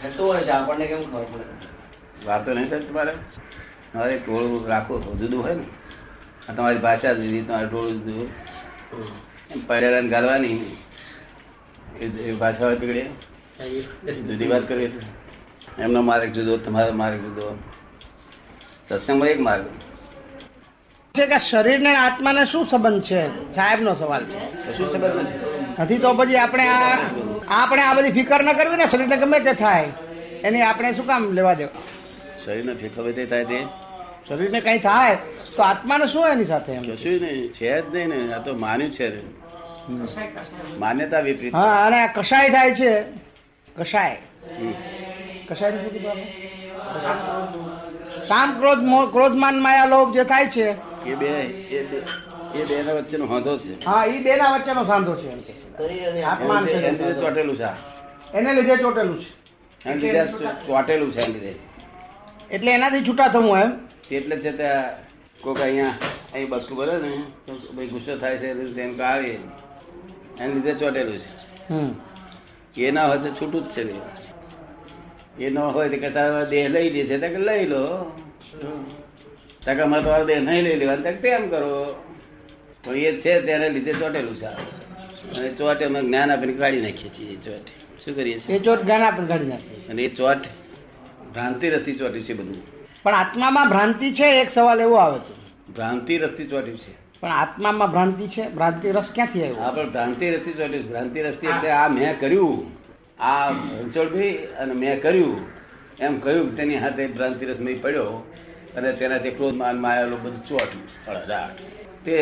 થઈ 0.00 0.50
આપણને 0.50 0.84
કેમ 0.86 1.02
ખબર 1.04 1.24
પડે? 1.24 1.44
વાતો 2.26 2.48
નહીં 2.54 2.68
થાય 2.70 2.80
તમારે 2.80 3.12
તમારે 3.92 4.14
ટોળું 4.18 4.66
રાખો 4.66 4.94
જુદું 5.20 5.42
હોય 5.42 5.54
ને. 5.54 5.66
તમારી 6.56 6.78
ભાષા 6.78 7.14
જુદી 7.14 7.42
તમારે 7.42 7.66
ટોળું 7.68 7.98
જુદું 7.98 8.28
પડેલા 9.66 10.04
ગાલવાની 10.12 10.58
એ 12.00 12.04
એ 12.22 12.32
ભાષા 12.32 12.64
હોય 12.64 12.76
પીગડે 12.76 13.02
જુદી 14.22 14.48
વાત 14.48 14.64
કરીએ 14.68 14.90
એમનો 15.78 16.00
માર્ગ 16.02 16.30
જુદો 16.32 16.56
તમારો 16.58 16.92
માર્ગ 16.92 17.20
જુદો. 17.20 17.46
સત્સંગમાં 18.88 19.28
એક 19.28 19.40
માર્ગ 19.40 19.64
છે 21.14 21.26
કે 21.26 21.38
શરીર 21.38 21.80
ને 21.80 21.92
આત્માને 21.96 22.44
શું 22.44 22.66
સંબંધ 22.66 23.02
છે? 23.02 23.22
સાહેબ 23.54 23.80
નો 23.80 23.94
સવાલ 23.94 24.24
છે. 24.24 24.76
શું 24.76 24.92
સંબંધ 24.92 25.16
નથી 25.16 25.82
નથી 25.82 25.98
તો 25.98 26.14
પછી 26.14 26.36
આપણે 26.36 26.68
આ 26.68 26.98
આપણે 27.48 27.82
આ 27.82 27.94
બધી 27.94 28.12
ફિકર 28.12 28.42
ન 28.42 28.52
કરવી 28.52 28.76
ને 28.76 28.86
શરીરને 28.86 29.16
ગમે 29.16 29.40
તે 29.40 29.52
થાય. 29.52 29.88
એની 30.42 30.62
આપણે 30.62 30.92
શું 30.92 31.06
કામ 31.06 31.32
લેવા 31.32 31.54
દેવા? 31.54 31.84
શરીરને 32.44 32.74
ફિકર 32.74 33.12
તે 33.12 33.26
થાય 33.26 33.44
તે. 33.44 33.60
શરીરને 34.28 34.60
કઈ 34.60 34.78
થાય 34.78 35.16
તો 35.56 35.62
આત્માને 35.62 36.06
શું 36.06 36.28
એની 36.28 36.44
સાથે 36.44 36.72
એમ? 36.72 36.82
શું 36.82 37.12
નહીં 37.12 37.52
છે 37.52 37.72
જ 37.80 37.94
નહીં 37.94 38.08
ને 38.08 38.32
આ 38.32 38.38
તો 38.38 38.54
માન્યું 38.54 38.92
છે. 38.92 39.08
માન્યતા 40.78 41.20
વિપરીત. 41.20 41.54
હા 41.54 41.86
અને 41.86 42.00
આ 42.00 42.06
કષાય 42.06 42.50
થાય 42.50 42.74
છે. 42.74 42.92
કસાય 43.76 44.16
કસાય 45.48 45.70
શું 45.70 45.90
કીધું? 45.92 46.18
કામ 48.28 48.48
ક્રોધ 48.58 48.78
ક્રોધમાન 48.78 49.10
ક્રોધ 49.10 49.36
માન 49.36 49.56
માયા 49.58 49.86
લોભ 49.86 50.14
જે 50.14 50.24
થાય 50.24 50.46
છે 50.46 50.87
એ 51.06 51.14
બે 51.14 51.26
એ 51.26 51.86
બે 51.86 51.96
એ 52.58 52.64
બે 52.64 52.82
ના 52.82 52.92
વચ્ચેનો 52.92 53.26
હોંધો 53.26 53.58
છે. 53.58 53.84
હા 53.84 54.04
એ 54.04 54.18
બે 54.18 54.36
ના 54.36 54.50
વચ્ચેનો 54.50 54.84
સાંધો 54.84 55.16
છે 55.16 55.30
એમ 55.30 55.38
કે. 55.38 55.52
છે. 55.88 56.22
આત્મા 56.22 56.60
એની 56.60 56.74
લીધે- 56.74 57.12
ચોટેલું 57.12 57.56
છે. 57.56 57.88
એને 58.36 58.54
લીધે 58.54 58.76
ચોટેલું 58.76 59.22
છે. 59.22 59.38
એની 59.88 60.00
લીધે 60.00 60.24
ચોટેલું 60.66 61.12
છે 61.12 61.20
એની 61.20 61.32
લીધે. 61.32 61.54
એટલે 62.50 62.72
એનાથી 62.72 63.06
છૂટા 63.08 63.28
થવું 63.28 63.58
એમ? 63.58 63.72
એટલે 64.10 64.36
છે 64.36 64.52
ત્યાં 64.52 64.84
કોઈક 65.40 65.60
અહીંયા 65.60 65.94
અહીં 66.34 66.48
બસકું 66.48 66.76
બોલે 66.76 66.96
ને 66.96 67.22
ભાઈ 67.76 67.86
ગુસ્સો 67.86 68.16
થાય 68.16 68.38
છે 68.38 68.54
તેમ 68.54 69.02
આવે. 69.02 69.38
એની 70.40 70.54
લીધે 70.54 70.74
ચોટેલું 70.74 71.18
છે. 71.18 72.80
એ 72.80 72.90
ના 72.90 73.06
હોય 73.06 73.18
તો 73.18 73.28
છૂટું 73.28 73.68
જ 73.68 73.70
છે. 73.70 73.94
એ 75.44 75.50
ન 75.50 75.58
હોય 75.58 75.88
તો 75.88 75.96
કે 75.96 76.10
તારા 76.10 76.44
દેહ 76.44 76.68
લઈ 76.68 76.90
લે 76.90 77.06
છે 77.06 77.18
તો 77.18 77.28
કે 77.28 77.38
લઈ 77.38 77.66
લો. 77.66 78.12
ટકામાં 79.66 80.04
તમારો 80.04 80.24
દેહ 80.24 80.40
નહીં 80.40 80.62
લઈ 80.62 80.76
લેવાનું. 80.76 81.04
તો 81.04 81.12
તેમ 81.12 81.48
કરો? 81.48 82.02
તો 82.84 82.94
એ 82.94 83.20
છે 83.20 83.40
તેને 83.40 83.68
લીધે 83.68 83.92
ચોટેલું 83.92 84.36
છે 84.36 84.46
અને 85.40 85.48
ચોટે 85.48 85.84
અમે 85.84 86.00
જ્ઞાન 86.00 86.30
આપીને 86.30 86.52
કાઢી 86.52 86.80
નાખીએ 86.80 87.10
છીએ 87.10 87.32
એ 87.32 87.36
ચોટ. 87.36 87.66
શું 88.04 88.16
કરીએ 88.16 88.40
છીએ? 88.40 88.56
એ 88.56 88.58
ચોટ 88.58 88.82
જ્ઞાન 88.82 89.02
આપીને 89.02 89.28
કાઢી 89.28 89.46
નાખીએ. 89.46 89.88
અને 89.90 90.02
એ 90.02 90.14
ચોટ 90.14 90.38
ભ્રાંતિ 91.32 91.70
રસ્તી 91.70 91.92
ચોટ્યું 91.92 92.24
છે 92.24 92.32
બધું. 92.34 92.62
પણ 93.02 93.14
આત્મામાં 93.14 93.68
ભ્રાંતિ 93.68 94.12
છે 94.12 94.40
એક 94.40 94.50
સવાલ 94.50 94.80
એવો 94.80 94.94
આવે 94.94 95.18
છે. 95.18 95.34
ભ્રાંતિ 95.72 96.18
રસ્તી 96.18 96.46
ચોટ્યું 96.46 96.78
છે. 96.78 97.20
પણ 97.20 97.28
આત્મામાં 97.28 97.90
ભ્રાંતિ 97.90 98.28
છે 98.28 98.48
ભ્રાંતિ 98.48 98.90
રસ 98.90 99.10
ક્યાંથી 99.14 99.42
આવ્યો? 99.42 99.56
હા 99.56 99.70
પણ 99.70 99.90
ભ્રાંતિ 99.90 100.30
રસ્તી 100.30 100.52
ચોટ્યું 100.52 100.88
ભ્રાંતિ 100.88 101.22
રસ્તી 101.22 101.46
એટલે 101.46 101.70
આ 101.70 101.88
મેં 101.88 102.20
કર્યું. 102.20 102.70
આ 103.22 103.50
રણછોડભાઈ 103.50 104.32
અને 104.32 104.74
મેં 104.74 105.02
કર્યું. 105.02 105.58
એમ 106.00 106.18
કહ્યું 106.18 106.56
તેની 106.56 106.76
હાથે 106.76 107.06
ભ્રાંતિ 107.06 107.46
રસ 107.46 107.60
મેં 107.60 107.82
પડ્યો. 107.82 108.27
અને 108.78 108.92
તેનાથી 109.00 109.34
ક્રોધ 109.36 109.56
માન 109.60 109.76
માયેલો 109.84 110.16
બધું 110.24 110.42
ચોટ્યું. 110.48 110.86
તે 112.04 112.16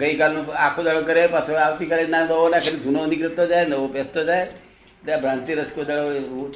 ગઈકાલનું 0.00 0.44
આખો 0.64 0.80
દાડો 0.82 1.02
કરે 1.02 1.22
પાછો 1.26 1.52
આવતીકાલે 1.66 2.04
ના 2.14 2.26
દવો 2.26 2.48
નાખે 2.48 2.72
જૂનો 2.84 3.06
નીકળતો 3.06 3.46
જાય 3.46 3.66
નવો 3.66 3.86
બેસતો 3.88 4.24
જાય 4.24 4.46
ત્યાં 5.04 5.20
ભ્રાંતિ 5.20 5.54
રસકો 5.54 5.84
દાડો 5.84 6.04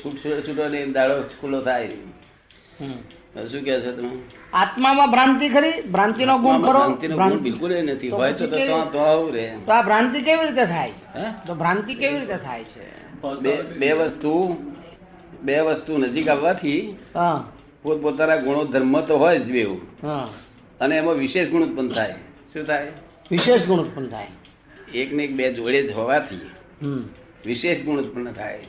છૂટ 0.01 0.17
છૂટો 0.49 0.69
ને 0.69 0.81
દાડો 0.99 1.15
ખુલ્લો 1.41 1.61
થાય. 1.61 1.89
શું 3.51 3.63
કે 3.67 3.75
છે 3.81 3.91
તમે 3.97 4.11
આત્મામાં 4.61 5.11
ભ્રાંતિ 5.11 5.47
ખરી? 5.49 5.83
ભ્રાંતિનો 5.95 6.35
ગુણ 6.45 6.63
ખરો? 6.67 6.83
ગુણ 7.17 7.35
બિલકુલ 7.47 7.73
નથી. 7.83 8.11
હોય 8.11 8.33
તો 8.33 8.47
તો 8.93 8.99
આવું 8.99 9.33
રે. 9.33 9.47
તો 9.67 9.73
આ 9.73 9.83
ભ્રાંતિ 9.83 10.19
કેવી 10.29 10.47
રીતે 10.49 10.65
થાય? 10.67 10.93
તો 11.47 11.53
ભ્રાંતિ 11.55 11.93
કેવી 12.01 12.19
રીતે 12.19 12.39
થાય 12.47 12.65
છે? 12.73 12.87
બે 13.43 13.53
બે 13.81 13.91
વસ્તુ 14.01 14.33
બે 15.43 15.57
વસ્તુ 15.61 15.99
નજીક 15.99 16.29
આવવાથી 16.29 16.81
હા. 17.15 17.37
પોતપોતાના 17.87 18.43
ગુણો 18.45 18.63
ધર્મ 18.75 18.95
તો 19.09 19.15
હોય 19.23 19.39
જ 19.47 19.49
બેવું 19.57 19.81
અને 20.83 20.95
એમાં 21.01 21.17
વિશેષ 21.25 21.49
ગુણ 21.51 21.67
ઉત્પન્ન 21.67 21.89
થાય. 21.97 22.17
શું 22.53 22.65
થાય? 22.71 22.91
વિશેષ 23.31 23.63
ગુણ 23.69 23.81
ઉત્પન્ન 23.85 24.09
થાય. 24.15 24.31
એક 25.01 25.09
ને 25.17 25.23
એક 25.27 25.33
બે 25.39 25.45
જોડે 25.59 25.79
જ 25.87 25.93
હોવાથી 25.99 26.47
વિશેષ 27.47 27.85
ગુણ 27.87 28.03
ઉત્પન્ન 28.05 28.33
થાય. 28.41 28.67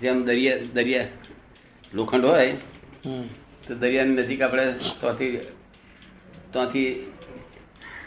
જેમ 0.00 0.18
દરિયા 0.28 0.70
દરિયા 0.76 1.08
લોખંડ 1.98 2.24
હોય 2.30 2.48
તો 3.66 3.74
દરિયાની 3.82 4.16
નજીક 4.20 4.40
આપણે 4.46 4.64
ત્યાંથી 5.00 5.32
ત્યાંથી 6.52 6.88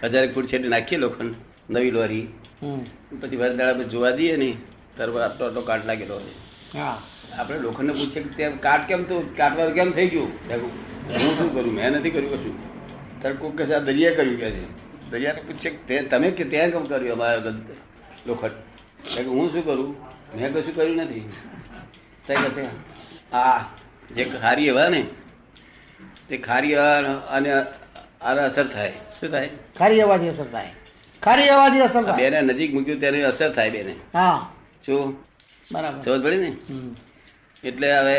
હજાર 0.04 0.26
ફૂટ 0.34 0.48
છેડી 0.52 0.74
નાખીએ 0.76 1.00
લોખંડ 1.06 1.34
નવી 1.76 1.94
લોરી. 1.98 2.26
પછી 3.20 3.40
વરદાડા 3.42 3.78
પર 3.80 3.88
જોવા 3.94 4.16
જઈએ 4.20 4.36
ને 4.44 4.50
તરવા 4.98 5.24
આટલો 5.26 5.44
આટલો 5.48 5.62
કાટ 5.70 5.84
લાગેલો 5.90 6.16
હોય. 6.20 6.36
આપણે 7.38 7.60
લોખંડને 7.60 7.94
પૂછે 7.94 8.20
કે 8.22 8.30
તે 8.30 8.50
કાટ 8.50 8.88
કેમ 8.88 9.04
તો 9.04 9.22
કાટવાનું 9.38 9.74
કેમ 9.74 9.92
થઈ 9.92 10.08
ગયું? 10.08 10.28
હું 10.28 11.38
શું 11.38 11.54
કરું? 11.54 11.74
મેં 11.74 11.90
નથી 11.90 12.10
કર્યું 12.10 12.34
કશું. 12.34 12.54
ત્યારે 13.22 13.36
કોક 13.36 13.58
કહે 13.58 13.76
આ 13.76 13.80
દરિયા 13.80 14.14
કર્યું 14.14 14.40
કે 14.40 14.52
છે. 14.52 14.64
દરિયાને 15.10 15.42
પૂછે 15.42 15.70
કે 15.70 16.02
તમે 16.02 16.32
કે 16.32 16.44
ત્યાં 16.44 16.70
કેમ 16.70 16.86
કર્યું 16.86 17.12
અમારા 17.12 17.42
લોખંડ? 18.28 18.52
કે 19.16 19.24
હું 19.24 19.52
શું 19.52 19.66
કરું? 19.66 19.96
મેં 20.36 20.54
કશું 20.54 20.76
કર્યું 20.76 20.96
નથી. 20.96 21.30
ત્યાં 22.26 22.44
કહે 22.44 22.64
છે 22.64 22.68
આ 23.32 23.60
જે 24.16 24.26
ખારી 24.26 24.70
હવા 24.70 24.90
ને 24.90 25.06
તે 26.30 26.38
ખારી 26.38 26.76
હવા 26.76 26.98
અને 27.30 27.54
આને 28.22 28.42
અસર 28.42 28.68
થાય. 28.68 28.94
શું 29.20 29.30
થાય? 29.32 29.50
ખારી 29.80 30.02
અવાજથી 30.02 30.30
અસર 30.30 30.44
થાય. 30.44 30.72
ખારી 31.24 31.50
અવાજથી 31.50 31.80
અસર 31.80 32.04
થાય. 32.04 32.18
બેને 32.18 32.42
નજીક 32.42 32.74
મૂક્યું 32.74 33.00
ત્યારે 33.00 33.24
અસર 33.24 33.54
થાય 33.54 33.72
બેને. 33.72 33.96
હા. 34.14 34.52
શું? 34.86 35.27
બરાબર. 35.72 36.02
સમજ 36.04 36.24
પડી 36.24 36.38
ને 36.38 36.52
એટલે 37.64 37.88
હવે 37.98 38.18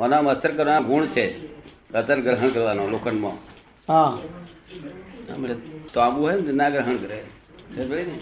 મનામાં 0.00 0.34
અસર 0.34 0.52
કરવાનો 0.56 0.86
ગુણ 0.88 1.06
છે 1.06 1.24
અસર 1.94 2.18
ગ્રહણ 2.20 2.48
કરવાનો 2.48 2.82
લોખંડમાં. 2.88 3.36
હા. 3.88 4.18
તો 5.26 5.54
તાંબુ 5.94 6.20
હોય 6.20 6.36
ને 6.36 6.52
ના 6.52 6.70
ગ્રહણ 6.70 6.96
કરે. 6.96 7.18
સમજ 7.74 7.88
પડી 7.90 8.06
ને 8.10 8.16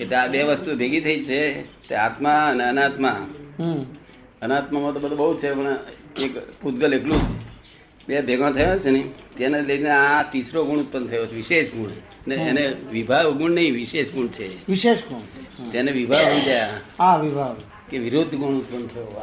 એટલે 0.00 0.16
આ 0.16 0.28
બે 0.28 0.38
વસ્તુ 0.42 0.70
ભેગી 0.76 1.00
થઈ 1.00 1.24
છે 1.24 1.40
તે 1.88 1.94
આત્મા 1.96 2.40
અને 2.50 2.64
અનાત્મા. 2.64 3.18
અનાત્મામાં 4.42 4.92
તો 4.94 5.00
બધું 5.00 5.18
બહુ 5.18 5.34
છે 5.38 5.48
પણ 5.52 5.70
એક 6.24 6.32
પૂતગલ 6.60 6.92
એકલું 6.94 7.20
જ. 7.20 7.30
બે 8.08 8.14
ભેગા 8.22 8.52
થયા 8.52 8.78
છે 8.78 8.90
ને 8.90 9.02
તેને 9.36 9.58
લઈને 9.62 9.90
આ 9.90 10.22
તીસરો 10.32 10.60
ગુણ 10.64 10.82
ઉત્પન્ન 10.84 11.06
થયો 11.06 11.26
છે 11.26 11.34
વિશેષ 11.34 11.68
ગુણ. 11.72 11.92
ને 12.26 12.34
એને 12.34 12.64
વિભાવ 12.90 13.30
ગુણ 13.30 13.50
નહીં 13.50 13.72
વિશેષ 13.74 14.10
ગુણ 14.10 14.26
છે. 14.26 14.48
વિશેષ 14.68 14.98
ગુણ. 14.98 15.70
તેને 15.70 15.92
વિભાવ 15.92 16.20
સમજ્યા 16.20 16.80
હા 16.98 17.16
વિભાવ 17.16 17.56
કે 17.90 17.98
વિરુદ્ધ 17.98 18.34
ગુણ 18.34 18.54
ઉત્પન્ન 18.54 18.86
થયો 18.86 19.20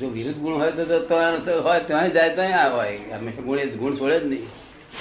જો 0.00 0.08
વિરુદ્ધ 0.08 0.38
ગુણ 0.38 0.54
હોય 0.54 0.72
તો 0.72 0.84
તો 0.84 0.98
તો 0.98 1.62
હોય 1.62 1.80
ત્યાં 1.80 2.12
જાય 2.12 2.34
ત્યાં 2.34 2.64
આ 2.64 2.68
હોય. 2.76 2.98
હંમેશા 3.12 3.42
ગુણ 3.42 3.58
એ 3.58 3.66
ગુણ 3.66 3.94
છોડે 3.94 4.20
જ 4.20 4.24
નહીં. 4.24 4.44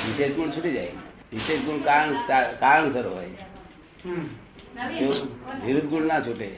વિશેષ 0.08 0.32
ગુણ 0.36 0.50
છૂટી 0.50 0.72
જાય. 0.72 0.92
વિશેષ 1.34 1.60
ગુણ 1.60 1.78
કારણ 1.78 2.14
કારણસર 2.60 3.08
હોય. 3.08 3.30
વિરુદ્ધ 5.66 5.90
ગુણ 5.90 6.02
ના 6.02 6.20
છૂટે. 6.20 6.50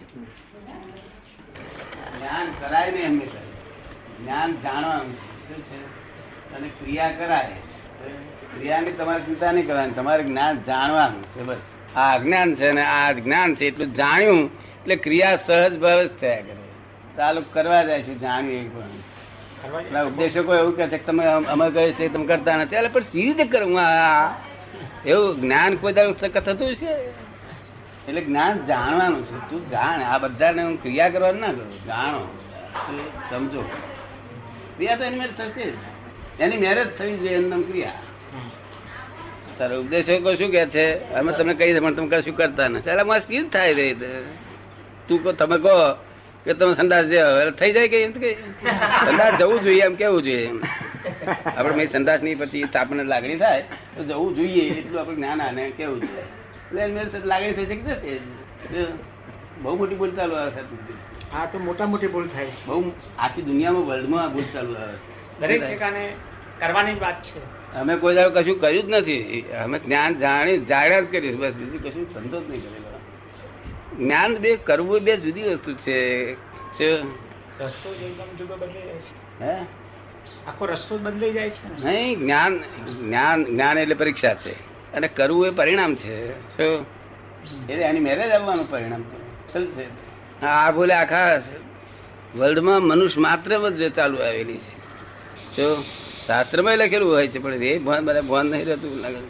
જ્ઞાન 2.18 2.48
કરાય 2.60 2.92
નહીં 2.92 3.08
હંમેશા. 3.08 3.44
જ્ઞાન 4.24 4.52
જાણવા 4.54 5.00
છે? 5.60 6.56
અને 6.56 6.68
ક્રિયા 6.68 7.12
કરાય. 7.12 7.71
ક્રિયાની 8.56 8.92
તમારે 8.92 9.22
ચિંતા 9.22 9.52
નહીં 9.52 9.68
કરવાની 9.68 9.92
તમારે 9.92 10.24
જ્ઞાન 10.24 10.64
જાણવાનું 10.64 11.24
છે 11.24 11.44
બસ. 11.44 11.58
આ 11.96 12.16
અજ્ઞાન 12.16 12.56
છે 12.56 12.72
ને 12.72 12.84
આ 12.86 13.12
જ્ઞાન 13.12 13.56
છે 13.56 13.66
એટલું 13.66 13.94
જાણ્યું 13.94 14.42
એટલે 14.82 14.96
ક્રિયા 14.96 15.36
સહજ 15.36 15.80
ભાવ 15.80 16.04
જ 16.04 16.10
થયા 16.22 16.42
કરે. 16.42 16.56
ચાલુ 17.18 17.42
કરવા 17.54 17.84
જાય 17.84 18.02
છે 18.02 18.20
જાણ્યું 18.20 18.60
એક 18.62 18.76
પણ. 18.76 19.84
પેલા 19.84 20.04
ઉપદેશકો 20.04 20.56
એવું 20.56 20.76
કહે 20.78 20.88
છે 20.88 20.98
કે 20.98 21.06
તમે 21.06 21.26
અમે 21.26 21.72
કહે 21.72 21.92
છે 21.92 22.10
તમે 22.14 22.26
કરતા 22.26 22.58
નથી 22.58 22.76
એટલે 22.76 22.90
પણ 22.90 23.02
સી 23.02 23.22
રીતે 23.22 23.46
કરું? 23.46 23.80
એવું 25.06 25.42
જ્ઞાન 25.42 25.76
કોઈ 25.76 25.94
દાડો 25.94 26.14
થતું 26.14 26.76
છે 26.76 26.92
એટલે 28.08 28.22
જ્ઞાન 28.22 28.66
જાણવાનું 28.66 29.26
છે 29.26 29.50
તું 29.50 29.70
જાણ. 29.70 30.02
આ 30.02 30.18
બધાને 30.18 30.64
હું 30.64 30.84
ક્રિયા 30.84 31.10
કરવાનું 31.10 31.42
ના 31.42 31.48
કરું 31.48 31.86
જાણો. 31.86 32.22
સમજો. 33.30 33.62
ક્રિયા 34.78 34.96
તો 34.96 35.04
એની 35.04 35.20
મેં 35.20 35.36
થશે 35.38 35.72
જ. 35.72 35.74
એની 36.40 36.58
મેરેજ 36.64 36.88
થવી 36.98 37.18
જોઈએ 37.18 37.38
એનું 37.38 37.50
નામ 37.50 37.64
ક્રિયા. 37.64 38.00
તારો 39.58 39.76
ઉપદેશકો 39.82 40.36
શું 40.40 40.52
કે 40.52 40.62
છે? 40.76 40.86
અમે 41.18 41.32
તમને 41.38 41.54
કહી 41.60 41.74
પણ 41.80 41.96
તમે 41.96 42.08
કશું 42.12 42.36
કરતા 42.40 42.70
નથી. 42.70 42.90
એટલે 42.92 43.04
મસ્ત 43.04 43.30
ઈ 43.32 43.44
થાય 43.54 43.74
રે 43.80 43.86
તું. 45.08 45.18
કહો 45.24 45.32
તમે 45.42 45.58
કહો 45.66 45.76
કે 46.46 46.54
તમે 46.54 46.74
સંદાસ 46.80 47.06
જે 47.12 47.20
હવે 47.22 47.52
થઈ 47.60 47.72
જાય 47.76 47.90
કે 47.94 47.98
એમ 48.06 48.12
કે 48.14 48.32
સંદાસ 49.06 49.34
જવું 49.40 49.60
જોઈએ 49.66 49.84
એમ 49.86 49.96
કેવું 50.02 50.24
જોઈએ 50.24 50.48
એમ. 50.50 50.60
આપણે 51.58 51.76
મેં 51.78 51.88
સંદાસ 51.94 52.20
નહીં 52.26 52.38
પછી 52.40 52.66
આપણને 52.80 53.04
લાગણી 53.14 53.40
થાય 53.44 53.64
તો 53.96 54.02
જવું 54.10 54.36
જોઈએ 54.38 54.64
એટલું 54.80 55.00
આપણે 55.02 55.16
જ્ઞાન 55.20 55.42
આને 55.42 55.64
કેવું 55.78 56.00
જોઈએ. 56.02 56.26
એટલે 56.86 57.20
લાગણી 57.32 57.54
થઈ 57.58 57.68
શકે 57.70 57.84
જશે 57.86 58.84
બહુ 59.64 59.76
મોટી 59.80 60.00
ભૂલ 60.02 60.14
ચાલુ 60.18 60.36
આવે 60.42 60.52
છે. 60.56 60.62
હા 61.32 61.46
તો 61.52 61.58
મોટા 61.68 61.88
મોટી 61.94 62.12
ભૂલ 62.14 62.28
થાય 62.34 62.54
બહુ 62.68 62.78
આખી 63.20 63.46
દુનિયામાં 63.50 63.86
વર્લ્ડમાં 63.90 64.24
આ 64.24 64.34
ભૂલ 64.36 64.48
ચાલુ 64.54 64.74
આવે 64.84 64.98
છે. 65.04 65.11
દરેક 65.42 65.62
ઠેકાને 65.62 66.16
કરવાની 66.60 66.94
જ 66.94 67.00
વાત 67.00 67.24
છે. 67.24 67.40
અમે 67.74 67.96
કોઈ 67.96 68.16
દાડો 68.16 68.30
કશું 68.30 68.62
કર્યું 68.62 68.84
જ 68.84 68.90
નથી. 68.90 69.42
અમે 69.64 69.80
જ્ઞાન 69.80 70.20
જાણી 70.20 70.58
જાણ્યા 70.66 71.00
જ 71.00 71.12
કર્યું 71.12 71.40
બસ 71.40 71.52
બીજું 71.54 71.84
કશું 71.84 72.14
ધંધો 72.14 72.42
જ 72.42 72.50
નહીં 72.50 72.62
કરેલો 72.62 72.92
જ્ઞાન 73.98 74.38
બે 74.38 74.56
કરવું 74.56 75.00
બે 75.00 75.18
જુદી 75.18 75.44
વસ્તુ 75.44 75.74
છે. 75.74 76.36
છે. 76.76 77.02
રસ્તો 77.60 77.96
જ 77.96 78.02
એકદમ 78.02 78.38
જુદો 78.38 78.56
બદલાઈ 78.56 78.86
જાય 78.86 78.96
છે. 78.96 79.44
હે? 79.44 79.56
આખો 80.48 80.66
રસ્તો 80.66 80.98
બદલાઈ 80.98 81.32
જાય 81.32 81.50
છે 81.50 81.84
નહીં 81.84 82.20
જ્ઞાન 82.20 82.60
જ્ઞાન 83.00 83.46
જ્ઞાન 83.46 83.78
એટલે 83.78 83.96
પરીક્ષા 83.96 84.34
છે. 84.34 84.52
અને 84.94 85.08
કરવું 85.08 85.48
એ 85.48 85.50
પરિણામ 85.50 85.96
છે. 85.96 86.40
શું 86.58 86.86
એટલે 87.70 87.84
એની 87.84 88.00
મેરેજ 88.00 88.32
આવવાનું 88.32 88.72
પરિણામ 88.72 89.04
છે. 89.04 89.54
શું 89.54 89.66
છે. 89.68 89.86
આ 90.46 90.72
ભૂલે 90.72 90.94
આખા 90.94 91.42
વર્લ્ડમાં 92.38 92.82
મનુષ્ય 92.82 93.22
માત્ર 93.22 93.70
જ 93.70 93.94
ચાલુ 93.94 94.18
આવેલી 94.18 94.58
છે. 94.58 94.71
શું 95.56 95.84
શાસ્ત્રમાં 96.28 96.78
લખેલું 96.78 97.14
હોય 97.14 97.28
છે 97.28 97.40
પણ 97.40 97.54
એ 97.54 97.78
ભાન 97.78 98.06
બધા 98.06 98.22
ભાન 98.22 98.46
નહીં 98.46 98.66
રહેતું 98.66 98.98
લાગે. 98.98 99.22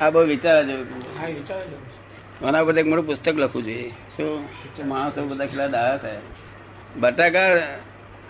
આ 0.00 0.10
બહુ 0.10 0.20
વિચાર 0.24 0.66
જેવું 0.66 2.46
આના 2.46 2.64
પર 2.64 2.78
એક 2.78 2.86
મોટું 2.86 3.06
પુસ્તક 3.06 3.36
લખવું 3.36 3.64
જોઈએ. 3.64 3.90
શું? 4.16 4.48
માણસો 4.88 5.26
બધા 5.26 5.46
કેટલા 5.46 5.66
દાવા 5.66 5.96
થાય. 5.96 6.20
બટાકા 7.00 7.48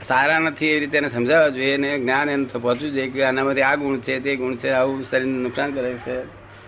સારા 0.09 0.39
નથી 0.39 0.67
એ 0.67 0.79
રીતે 0.79 0.99
એને 0.99 1.09
સમજાવવા 1.09 1.49
જોઈએ 1.49 1.75
અને 1.75 1.99
જ્ઞાન 1.99 2.31
એને 2.31 2.45
પહોંચવું 2.45 2.93
જોઈએ 2.93 3.11
કે 3.11 3.25
આનામાંથી 3.25 3.63
આ 3.63 3.77
ગુણ 3.77 4.01
છે 4.01 4.21
તે 4.21 4.37
ગુણ 4.37 4.57
છે 4.57 4.69
આવું 4.71 5.05
શરીરને 5.05 5.39
નુકસાન 5.39 5.75
કરે 5.75 5.95
છે 6.07 6.17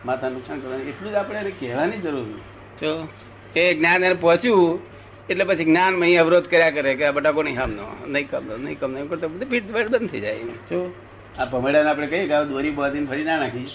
માથા 0.06 0.28
નુકસાન 0.28 0.60
કરે 0.60 0.76
એટલું 0.90 1.12
જ 1.12 1.14
આપણે 1.14 1.38
એને 1.38 1.50
કહેવાની 1.50 1.98
જરૂર 1.98 2.28
જો 2.82 3.08
એ 3.56 3.74
જ્ઞાન 3.74 4.04
એને 4.04 4.14
પહોંચ્યું 4.14 4.80
એટલે 5.30 5.44
પછી 5.44 5.64
જ્ઞાન 5.64 6.00
અહીં 6.02 6.20
અવરોધ 6.20 6.48
કર્યા 6.48 6.70
કરે 6.70 6.94
કે 6.94 7.04
આ 7.04 7.10
બટાકો 7.10 7.42
નહીં 7.42 7.58
હામનો 7.60 7.86
નહીં 8.06 8.30
કમનો 8.30 8.56
નહીં 8.56 8.80
ખામનો 8.80 8.98
એમ 8.98 9.06
કરતા 9.06 9.26
બધું 9.26 9.50
પીઠ 9.50 9.64
પીઠ 9.74 9.88
બંધ 9.88 10.10
થઈ 10.10 10.20
જાય 10.20 10.38
જો 10.70 10.94
આ 11.38 11.44
ભમડાને 11.44 11.90
આપણે 11.90 12.06
કહીએ 12.06 12.26
કે 12.26 12.44
દોરી 12.44 12.70
બાંધીને 12.70 13.06
ફરી 13.06 13.24
ના 13.24 13.36
નાખી 13.36 13.66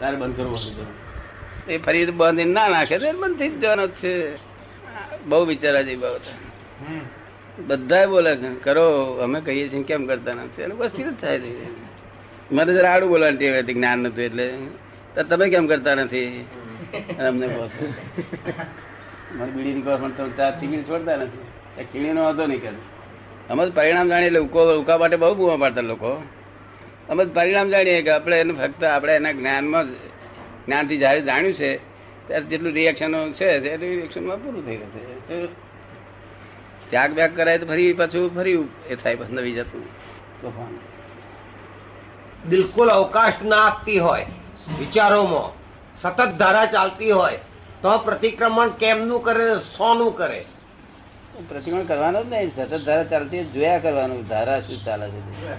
તારે 0.00 0.16
બંધ 0.16 0.36
કરવું 0.36 0.58
પડે 0.58 1.74
એ 1.74 1.78
ફરી 1.78 2.10
બાંધીને 2.10 2.52
ના 2.52 2.68
નાખે 2.68 2.98
તો 2.98 3.12
બંધ 3.12 3.38
થઈ 3.38 3.48
જવાનો 3.48 3.86
છે. 3.88 4.14
બહુ 5.26 5.44
વિચારા 5.44 5.82
જેવી 5.82 5.96
બાબત 5.96 6.20
બધા 7.66 8.06
બોલે 8.06 8.32
કરો 8.62 8.86
અમે 9.22 9.40
કહીએ 9.40 9.68
છીએ 9.68 9.82
કેમ 9.82 10.06
કરતા 10.06 10.32
નથી? 10.32 10.62
અને 10.62 10.74
વસ્તી 10.74 11.02
જ 11.02 11.06
થાય 11.20 11.38
છે. 11.38 11.66
મને 12.54 12.72
જરા 12.74 12.90
આડું 12.92 13.08
બોલવાની 13.08 13.36
ટેવ 13.36 13.54
હતી 13.54 13.74
જ્ઞાન 13.74 13.98
નતું 13.98 14.24
એટલે. 14.24 14.46
તમે 15.22 15.48
કેમ 15.50 15.66
કરતા 15.66 15.94
નથી? 15.94 16.46
અમને 17.28 17.48
છો 17.48 17.86
મને 19.32 19.50
બીડી 19.50 19.74
નીકળવા 19.74 19.96
પણ 19.96 20.12
તમે 20.12 20.30
ત્યાં 20.30 20.60
ચીકણી 20.60 20.82
છોડતા 20.82 21.16
નથી. 21.16 21.42
ચીણીનો 21.84 22.20
વાંધો 22.24 22.46
નહીં 22.46 22.62
કરે. 22.62 22.78
અમે 23.50 23.62
પરિણામ 23.70 24.08
જાણીએ 24.08 24.26
એટલે 24.26 24.40
ઉકો 24.40 24.98
માટે 24.98 25.16
બહુ 25.16 25.34
બૂમા 25.34 25.56
પાડતા 25.56 25.80
લોકો. 25.82 26.10
અમે 27.08 27.24
પરિણામ 27.24 27.68
જાણીએ 27.68 28.02
કે 28.02 28.10
આપણે 28.10 28.36
એનું 28.40 28.56
ફક્ત 28.58 28.84
આપણે 28.84 29.12
એના 29.14 29.32
જ્ઞાનમાં 29.32 29.84
જ્ઞાનથી 30.66 30.98
જ્યારે 30.98 31.20
જાણ્યું 31.20 31.54
છે. 31.54 31.70
ત્યારે 32.26 32.44
જેટલું 32.44 32.72
રિએક્શનો 32.72 33.18
છે, 33.32 33.46
એટલું 33.46 33.90
રિએક્શનમાં 33.90 34.38
પૂરું 34.42 34.62
થઈ 34.66 34.76
જશે? 34.76 35.46
ત્યાગ 36.90 37.10
બ્યાગ 37.12 37.32
કરાય 37.36 37.58
તો 37.58 37.66
ફરી 37.66 37.92
પાછું 37.92 38.34
ફરી 38.34 38.56
એ 38.88 38.94
થાય 38.94 39.16
નવી 39.30 39.52
જતું 39.52 39.84
તોફાન 40.42 40.72
બિલકુલ 42.48 42.88
અવકાશ 42.88 43.38
ના 43.42 43.60
આપતી 43.66 43.98
હોય, 43.98 44.26
વિચારોમાં 44.78 45.50
સતત 46.02 46.30
ધારા 46.38 46.66
ચાલતી 46.66 47.10
હોય 47.10 47.38
તો 47.84 47.92
પ્રતિક્રમણ 48.04 48.70
કેમનું 48.82 49.24
કરે 49.24 49.46
સોનું 49.76 50.12
કરે. 50.16 50.40
પ્રતિક્રમણ 51.48 51.88
કરવાનું 51.90 52.24
જ 52.30 52.32
નહીં 52.32 52.52
સતત 52.56 52.84
ધારા 52.86 53.10
ચાલતી 53.12 53.42
જોયા 53.54 53.78
કરવાનું 53.78 54.22
ધારા 54.30 54.60
શું 54.68 54.80
ચાલે 54.86 55.06
છે 55.12 55.20
તે. 55.26 55.56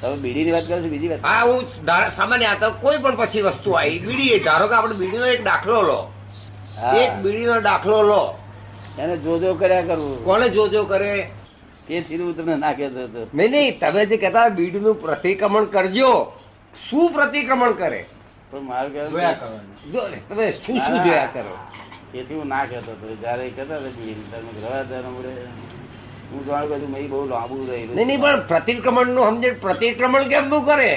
તમે 0.00 0.16
બીડીની 0.24 0.52
વાત 0.52 0.66
કરો 0.66 0.80
છો 0.82 0.90
બીજી 0.94 1.08
વાત? 1.08 1.20
હા 1.24 1.42
હું 1.42 1.60
સામાન્ય 2.16 2.46
આ 2.46 2.60
તો 2.62 2.72
કોઈ 2.82 2.98
પણ 2.98 3.16
પછી 3.20 3.42
વસ્તુ 3.42 3.70
આવી 3.72 3.98
બીડી 4.08 4.42
ધારો 4.48 4.68
કે 4.68 4.74
આપણે 4.74 5.00
બીડીનો 5.02 5.26
એક 5.36 5.42
દાખલો 5.50 5.80
લો. 5.82 6.00
એક 7.02 7.12
બીડીનો 7.22 7.60
દાખલો 7.70 8.02
લો. 8.02 8.22
એને 8.98 9.16
જોજો 9.24 9.54
કર્યા 9.54 9.88
કરવું 9.88 10.24
કોને 10.24 10.46
જોજો 10.50 10.84
કરે? 10.84 11.14
તેથી 11.86 12.22
હું 12.26 12.36
તમને 12.36 12.56
ના 12.56 12.72
કહેતો 12.72 13.00
હતો. 13.06 13.20
નહીં 13.34 13.50
નહીં 13.50 13.80
તમે 13.80 14.06
જે 14.10 14.16
કહેતા 14.16 14.48
બીડીનું 14.48 15.02
પ્રતિક્રમણ 15.06 15.64
કરજો. 15.74 16.12
શું 16.90 17.12
પ્રતિક્રમણ 17.12 17.72
કરે? 17.72 18.06
પણ 18.50 18.62
મારું 18.70 18.90
શું 20.64 20.76
શું 20.86 20.98
જોયા 21.04 21.28
કરો? 21.32 21.54
તેથી 22.12 22.34
હું 22.34 22.46
ના 22.48 22.64
કહેતો 22.70 22.92
હતો. 22.92 23.06
જયારે 23.22 23.50
કહેતા 23.56 23.76
હતા 23.76 24.40
તમે 24.40 24.60
રવા 24.64 24.82
હું 26.32 26.40
જાણું 26.46 26.80
કે 26.80 26.86
મેં 26.94 27.06
બહુ 27.10 27.20
લાંબુ 27.28 27.56
રહેલું 27.70 27.94
નહીં 27.96 28.08
નહીં 28.08 28.20
પણ 28.22 28.40
પ્રતિક્રમણનું 28.50 29.24
સમજે 29.28 29.50
પ્રતિક્રમણ 29.64 30.28
કેમનું 30.32 30.62
કરે? 30.68 30.92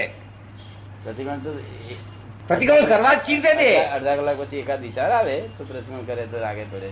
પ્રતિક્રમણ 1.04 1.40
તો 1.46 1.50
પ્રતિક્રમણ 2.48 2.86
કરવા 2.92 3.14
જ 3.14 3.26
ચીતે 3.28 3.52
દે 3.60 3.70
અડધા 3.96 4.16
કલાક 4.20 4.38
પછી 4.42 4.62
એકાદ 4.64 4.82
વિચાર 4.88 5.10
આવે 5.18 5.36
તો 5.58 5.64
પ્રતિક્રમણ 5.64 6.06
કરે 6.10 6.24
તો 6.32 6.38
રાગે 6.46 6.64
પડે. 6.72 6.90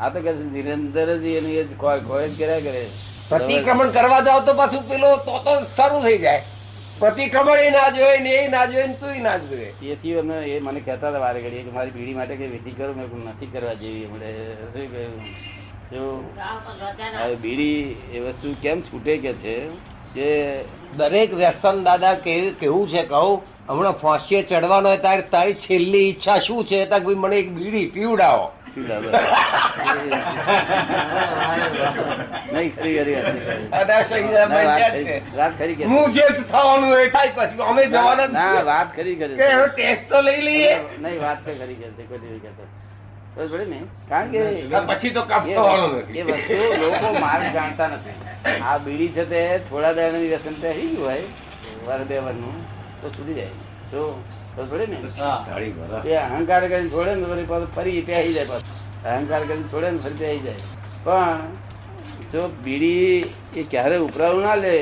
આ 0.00 0.08
તો 0.08 0.18
કે 0.24 0.30
છે 0.36 0.44
નિરંતર 0.56 1.08
જ 1.22 1.24
એની 1.38 1.64
ખોય 1.80 1.98
ખોય 2.08 2.28
જ 2.28 2.38
કર્યા 2.38 2.60
કરે. 2.66 2.82
પ્રતિક્રમણ 3.28 3.90
કરવા 3.96 4.20
જાવ 4.20 4.40
તો 4.46 4.52
પાછું 4.60 4.82
પેલો 4.88 5.10
તો 5.26 5.34
તો 5.46 5.52
શરૂ 5.76 6.00
થઈ 6.06 6.18
જાય. 6.24 6.42
પ્રતિક્રમણ 7.02 7.58
એ 7.58 7.70
ના 7.70 7.90
જોયે 7.90 8.18
ને 8.18 8.30
એ 8.30 8.48
ના 8.48 8.66
જોયે 8.66 8.86
ને 8.86 8.94
તું 8.94 9.22
ના 9.22 9.36
જોયે 9.36 9.72
એથી 9.82 10.14
અમે 10.14 10.34
એ 10.34 10.60
મને 10.60 10.80
કહેતા 10.80 11.08
હતા 11.08 11.18
વારે 11.18 11.42
ઘડીએ 11.42 11.62
કે 11.62 11.70
મારી 11.70 11.90
બીડી 11.90 12.14
માટે 12.14 12.36
કઈ 12.36 12.46
વિધિ 12.46 12.70
કરો, 12.70 12.92
મેં 12.92 13.28
નથી 13.28 13.46
કરવા 13.46 13.72
જેવી 13.72 14.06
મળે 14.06 14.54
શું 14.54 14.92
કહ્યું? 14.92 15.22
તો 15.90 17.34
બીડી 17.40 17.96
એ 18.14 18.20
વસ્તુ 18.20 18.54
કેમ 18.62 18.80
છૂટે 18.80 19.16
કે 19.16 19.32
છે? 19.32 19.68
કે 20.14 20.62
દરેક 20.96 21.34
વ્યસન 21.34 21.82
દાદા 21.82 22.14
કેવું 22.14 22.88
છે 22.88 23.02
કહું? 23.02 23.42
હમણાં 23.68 23.92
ફોસીએ 23.92 24.42
ચડવાનો 24.42 24.88
હોય 24.88 24.98
ત્યારે 24.98 25.22
તારી 25.22 25.54
છેલ્લી 25.54 26.10
ઈચ્છા 26.10 26.38
શું 26.38 26.66
છે? 26.66 26.86
તાર 26.86 27.00
મને 27.00 27.36
એક 27.36 27.52
બીડી 27.52 27.86
પીવડાવો. 27.86 28.50
ના, 34.44 34.76
પછી. 34.76 35.04
ના 38.32 38.52
તો 43.38 43.46
ને. 43.66 43.82
કારણ 44.08 44.30
કે 44.30 44.38
પછી 44.86 45.10
તો 45.10 45.22
એ 46.18 46.22
વસ્તુ- 46.22 46.76
લોકો 46.76 47.18
માર્ગ 47.18 47.52
જાણતા 47.52 47.86
નથી. 47.86 48.60
આ 48.60 48.78
બીડી 48.78 49.08
છે 49.08 49.24
તે 49.24 49.58
થોડા 49.58 49.92
દાડાની 49.92 50.28
વ્યસન 50.28 50.52
તે 50.52 50.72
થઈ 50.72 50.86
ગયું 50.86 51.06
હોય 51.06 51.22
વર 51.86 52.04
બે 52.04 52.18
વારનું 52.18 52.66
તો 53.02 53.10
છૂટી 53.10 53.34
જાય. 53.34 53.46
તો 53.92 54.02
બસ 54.56 54.88
ને? 54.88 54.98
એ 56.04 56.14
અહંકાર 56.16 56.62
કરીને 56.62 56.90
છોડે 56.90 57.12
ને 57.14 57.46
તો 57.46 57.66
ફરી 57.74 58.00
પહેરી 58.02 58.32
જાય 58.32 58.46
પાછું. 58.46 58.76
અહંકાર 59.06 59.42
કરીને 59.42 59.68
છોડે 59.68 59.88
ને 59.90 59.98
ફરી 59.98 60.14
પહેરી 60.14 60.40
જાય. 60.40 60.62
પણ 61.04 61.40
જો 62.32 62.42
બીડી 62.64 63.24
એ 63.56 63.62
ક્યારે 63.62 63.96
ઉપરાવું 63.98 64.42
ના 64.42 64.54
લે 64.56 64.74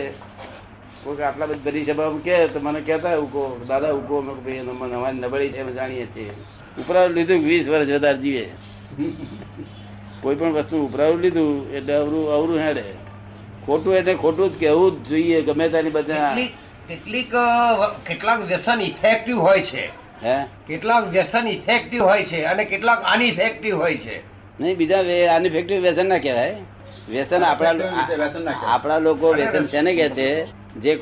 કોઈક 1.05 1.21
આટલા 1.21 1.47
બધા 1.47 1.65
બધી 1.65 1.85
સભામાં 1.85 2.23
કે 2.23 2.49
તો 2.49 2.59
મને 2.61 2.81
કહેતા 2.81 3.19
ઉકો 3.19 3.43
દાદા 3.69 3.93
ઉકો 3.93 4.15
મેં 4.23 4.37
ભાઈ 4.45 4.63
મને 4.81 4.95
અમારી 4.95 5.21
નબળી 5.21 5.51
છે 5.51 5.73
જાણીએ 5.73 6.07
છીએ. 6.07 6.33
ઉપરાવું 6.79 7.15
લીધું 7.15 7.45
વીસ 7.45 7.67
વર્ષ 7.69 7.91
વધારે 7.91 8.19
જીવે. 8.19 8.45
કોઈ 10.23 10.37
પણ 10.37 10.53
વસ્તુ 10.53 10.77
ઉપરાવું 10.87 11.21
લીધું 11.21 11.51
એટલે 11.73 11.95
અવરું 11.95 12.27
અવરું 12.35 12.59
હેડે. 12.59 12.87
ખોટું 13.67 13.95
એટલે 13.95 14.15
ખોટું 14.15 14.49
જ 14.53 14.59
કેવું 14.59 14.91
જ 15.05 15.09
જોઈએ 15.09 15.39
ગમે 15.43 15.67
તેની 15.69 15.91
બધા 15.91 16.37
કેટલીક 16.91 17.33
કેટલીક 18.07 18.39
વ્યસન 18.47 18.81
ઇફેક્ટિવ 18.81 19.39
હોય 19.39 19.63
છે. 19.63 19.91
કેટલાક 20.67 21.09
વ્યસન 21.09 21.49
ઇફેક્ટિવ 21.49 22.05
હોય 22.05 22.25
છે 22.25 22.43
અને 22.43 22.65
કેટલાક 22.65 23.03
અનઇફેક્ટિવ 23.03 23.79
હોય 23.79 23.97
છે. 23.97 24.23
નહીં 24.61 24.77
બીજા 24.77 24.99
અનઇફેક્ટિવ 25.35 25.81
વ્યસન 25.81 26.09
ના 26.09 26.19
કહેવાય. 26.19 26.57
વ્યસન 27.09 27.45
આપણા. 27.45 27.73
આપણા 28.67 28.99
લોકો 28.99 29.33
વ્યસન 29.33 29.67
છે 29.67 29.81
ને 29.81 29.95
કે 29.95 30.09
છે? 30.09 30.45
જે 30.75 30.97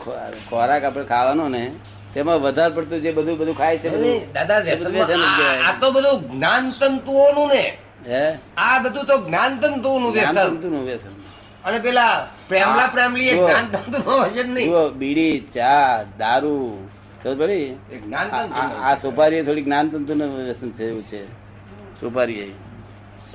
ખોરાક 0.51 0.85
આપણે 0.85 1.05
ખાવાનો 1.05 1.49
ને 1.49 1.71
તેમાં 2.15 2.41
વધારે 2.41 2.75
પડતું 2.75 3.01
જે 3.01 3.13
બધું 3.13 3.39
બધું 3.39 3.59
ખાય 3.59 3.79
છે 3.79 3.89
બધું 3.89 4.33
દાદા 4.33 4.59
વ્યસન 4.59 5.23
આ- 5.23 5.81
તો 5.81 5.91
બધું 5.91 6.33
જ્ઞાન 6.33 6.71
તંતુઓનું 6.71 7.49
ને. 7.49 7.79
હે? 8.07 8.39
આ 8.57 8.79
બધું 8.79 9.05
તો 9.05 9.29
જ્ઞાન 9.29 9.61
તંતુઓનું 9.61 10.13
વ્યસન. 10.13 10.47
અને 11.65 11.79
પેલા 11.79 12.29
પ્રેમલા 12.49 12.87
પ્રેમલી. 12.87 13.31
જ્ઞાન 13.31 14.51
નહીં. 14.51 14.99
બીડી 14.99 15.41
ચા 15.55 16.03
દારૂ 16.19 16.89
જ્ઞાન 18.05 18.31
આ- 18.31 18.95
સોપારી 18.95 19.43
થોડી 19.43 19.63
જ્ઞાનતંતુ 19.63 20.15
નું 20.15 20.45
વ્યસન 20.45 20.71
છે 20.71 20.85
એવું 20.85 21.03
છે. 21.03 21.27
સોપારી 22.01 22.35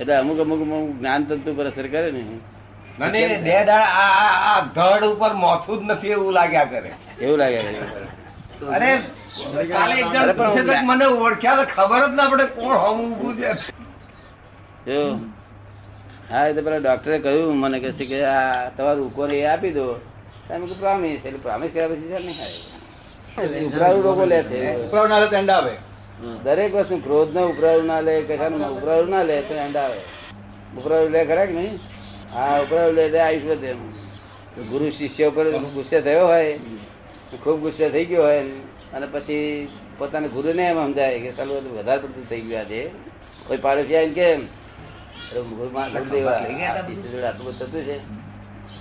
એટલે 0.00 0.16
અમુક 0.16 0.38
અમુક 0.38 0.60
અમુક 0.60 0.98
જ્ઞાનતંતુ 0.98 1.54
પર 1.54 1.66
અસર 1.66 1.88
કરે 1.88 2.10
ને. 2.10 2.24
અને 3.04 3.28
બે 3.28 3.64
દાડા 3.64 3.84
આ 3.84 4.60
ધડ 4.60 5.04
ઉપર 5.04 5.32
મોથું 5.32 5.78
જ 5.78 5.82
નથી 5.82 6.08
એવું 6.08 6.32
લાગ્યા 6.32 6.64
કરે. 6.64 6.92
એવું 7.20 7.38
લાગે 7.38 7.62
કરે. 7.62 7.80
અરે 8.66 8.98
કાલે 9.64 10.80
મને 10.80 11.04
ઓળખ્યા 11.04 11.56
તો 11.56 11.62
ખબર 11.74 12.10
જ 12.10 12.14
ના 12.14 12.28
પડે 12.28 12.44
કોણ 12.44 12.74
હોવું 12.74 13.16
ઉભું 13.16 13.36
છે. 13.36 13.52
હા 16.30 16.48
એ 16.48 16.54
તો 16.54 16.60
પેલા 16.62 16.82
ડોક્ટરે 16.82 17.16
કહ્યું 17.20 17.56
મને 17.56 17.78
કહે 17.80 17.90
છે 17.94 18.04
કે 18.06 18.18
આ 18.28 18.70
તમારું 18.70 19.06
ઉકોર 19.08 19.30
એ 19.32 19.44
આપી 19.44 19.72
દો. 19.72 19.86
તમે 20.48 20.66
કે 20.68 20.74
પ્રોમિસ 20.76 21.18
એટલે 21.18 21.40
પ્રોમિસ 21.40 21.70
કર્યા 21.72 21.90
પછી 21.92 22.20
નહીં 22.20 22.38
ખાય 22.38 22.58
ઉપરાળું 23.66 24.04
લોકો 24.04 24.24
લે 24.24 24.38
છે. 24.44 24.58
ઉપરાવનારો 24.84 25.26
પેંડ 25.28 25.50
આવે. 25.50 25.74
દરેક 26.44 26.72
વસ્તુ 26.74 26.96
ક્રોધ 27.00 27.30
ને 27.32 27.42
ઉપરાળું 27.44 27.86
ના 27.86 28.00
લે 28.00 28.14
કશાનું 28.28 28.62
ઉપરાળું 28.72 29.10
ના 29.10 29.24
લે 29.24 29.36
તો 29.42 29.54
અંડા 29.58 29.86
આવે. 29.86 30.00
ઉપરાળું 30.72 31.12
લે 31.12 31.20
ખરા 31.24 31.46
કે 31.46 31.54
નહીં? 31.54 31.76
હા 32.32 32.62
ઉપરાળું 32.62 32.96
લે 32.96 33.02
એટલે 33.04 33.20
આયુષ 33.20 33.46
વધે 33.52 33.70
ગુરુ 34.64 34.86
શિષ્ય 34.92 35.28
ઉપર 35.28 35.46
ગુસ્સે 35.74 35.98
થયો 36.02 36.26
હોય. 36.26 36.54
ખૂબ 37.34 37.58
ગુસ્સે 37.60 37.84
થઈ 37.90 38.06
ગયો 38.06 38.24
હોય. 38.24 38.42
અને 38.92 39.06
પછી 39.08 39.48
પોતાના 39.98 40.28
ગુરુને 40.30 40.62
એમ 40.64 40.78
સમજાય 40.84 41.18
કે 41.20 41.30
ચાલો 41.32 41.54
વધારે 41.76 42.00
પડતું 42.02 42.24
થઈ 42.28 42.42
ગયું 42.42 42.60
આજે. 42.60 42.80
કોઈ 43.46 43.58
પાડોશી 43.58 43.96
આવીને 43.96 44.14
કે 44.16 44.26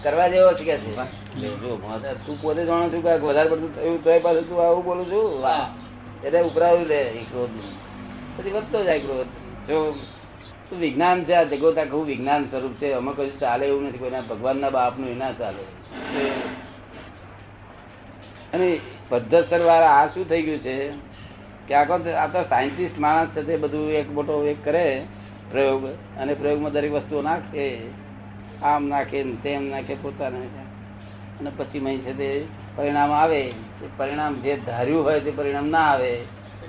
કરવા 0.03 0.27
જેવો 0.27 0.53
છે 0.53 0.63
કે 0.63 0.77
છે? 0.77 0.95
તું 2.25 2.41
પોતે 2.41 2.65
જાણો 2.65 2.89
છું 2.89 3.03
કે 3.03 3.17
વધારે 3.17 3.49
પડતું 3.49 3.75
થયું 3.75 4.03
તો 4.03 4.19
પાછું 4.19 4.49
તું 4.49 4.65
આવું 4.65 4.83
બોલું 4.83 5.05
છું? 5.05 5.43
એટલે 6.23 6.41
ઉપરાયું 6.41 6.87
લે 6.87 7.03
ક્રોધ 7.03 7.49
પછી 8.37 8.51
વધતો 8.51 8.83
જાય 8.83 8.99
ક્રોધ. 8.99 9.27
જો 9.67 9.91
તું 10.69 10.79
વિજ્ઞાન 10.79 11.23
છે 11.23 11.33
આ 11.33 11.43
જગત? 11.43 11.77
આખું 11.77 12.05
વિજ્ઞાન 12.05 12.45
સ્વરૂપ 12.45 12.73
છે? 12.73 12.91
અમે 12.91 13.11
કશું 13.11 13.39
ચાલે 13.39 13.65
એવું 13.65 13.83
નથી 13.83 13.97
કોઈના 13.97 14.21
ભગવાનના 14.21 14.69
બાપનું 14.69 15.09
એ 15.09 15.15
ના 15.15 15.31
ચાલે. 15.31 15.63
અને 18.53 18.79
પદ્ધતસર 19.09 19.61
વાળા 19.61 19.87
આ 19.87 20.07
શું 20.07 20.29
થઈ 20.29 20.41
ગયું 20.41 20.59
છે? 20.59 20.91
કે 21.67 21.73
આખો 21.73 21.93
આ 21.93 22.27
તો 22.27 22.43
સાયન્ટિસ્ટ 22.49 22.99
માણસ 22.99 23.29
છે 23.29 23.41
તે 23.41 23.57
બધું 23.57 23.91
એક 23.91 24.11
મોટો 24.11 24.43
એક 24.45 24.57
કરે. 24.63 25.05
પ્રયોગ 25.53 25.85
અને 26.17 26.33
પ્રયોગમાં 26.33 26.71
દરેક 26.71 26.91
વસ્તુઓ 26.91 27.21
નાખે, 27.21 27.65
આમ 28.61 28.87
નાખે 28.87 29.23
તેમ 29.23 29.69
નાખે 29.69 29.95
પોતાને. 29.95 30.45
અને 31.39 31.51
પછી 31.57 31.79
મહી 31.79 31.97
છે 31.97 32.13
તે 32.17 32.45
પરિણામ 32.75 33.11
આવે 33.11 33.53
પરિણામ 33.97 34.33
જે 34.35 34.57
ધાર્યું 34.57 35.03
હોય 35.03 35.19
તે 35.19 35.31
પરિણામ 35.31 35.67
ના 35.67 35.79
આવે. 35.79 36.13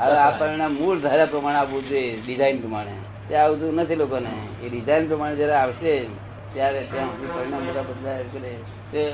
હવે 0.00 0.16
આ 0.16 0.30
પરિણામ 0.30 0.74
મૂળ 0.74 0.98
ધાર્યા 0.98 1.26
પ્રમાણે 1.26 1.58
આવવું 1.58 1.88
જોઈએ 1.88 2.20
ડિઝાઇન 2.26 2.60
પ્રમાણે. 2.60 2.94
તે 3.28 3.36
આવતું 3.36 3.74
નથી 3.74 3.94
લોકોને. 3.94 4.66
એ 4.66 4.68
ડિઝાઇન 4.68 5.08
પ્રમાણે 5.08 5.36
જયારે 5.36 5.52
આવશે, 5.52 6.04
ત્યારે 6.52 6.80
ત્યાં 6.92 7.34
પરિણામ 7.34 7.66
બધા 7.66 7.82
બદલાય 7.82 8.24
કરે. 8.32 8.56
તે 8.92 9.10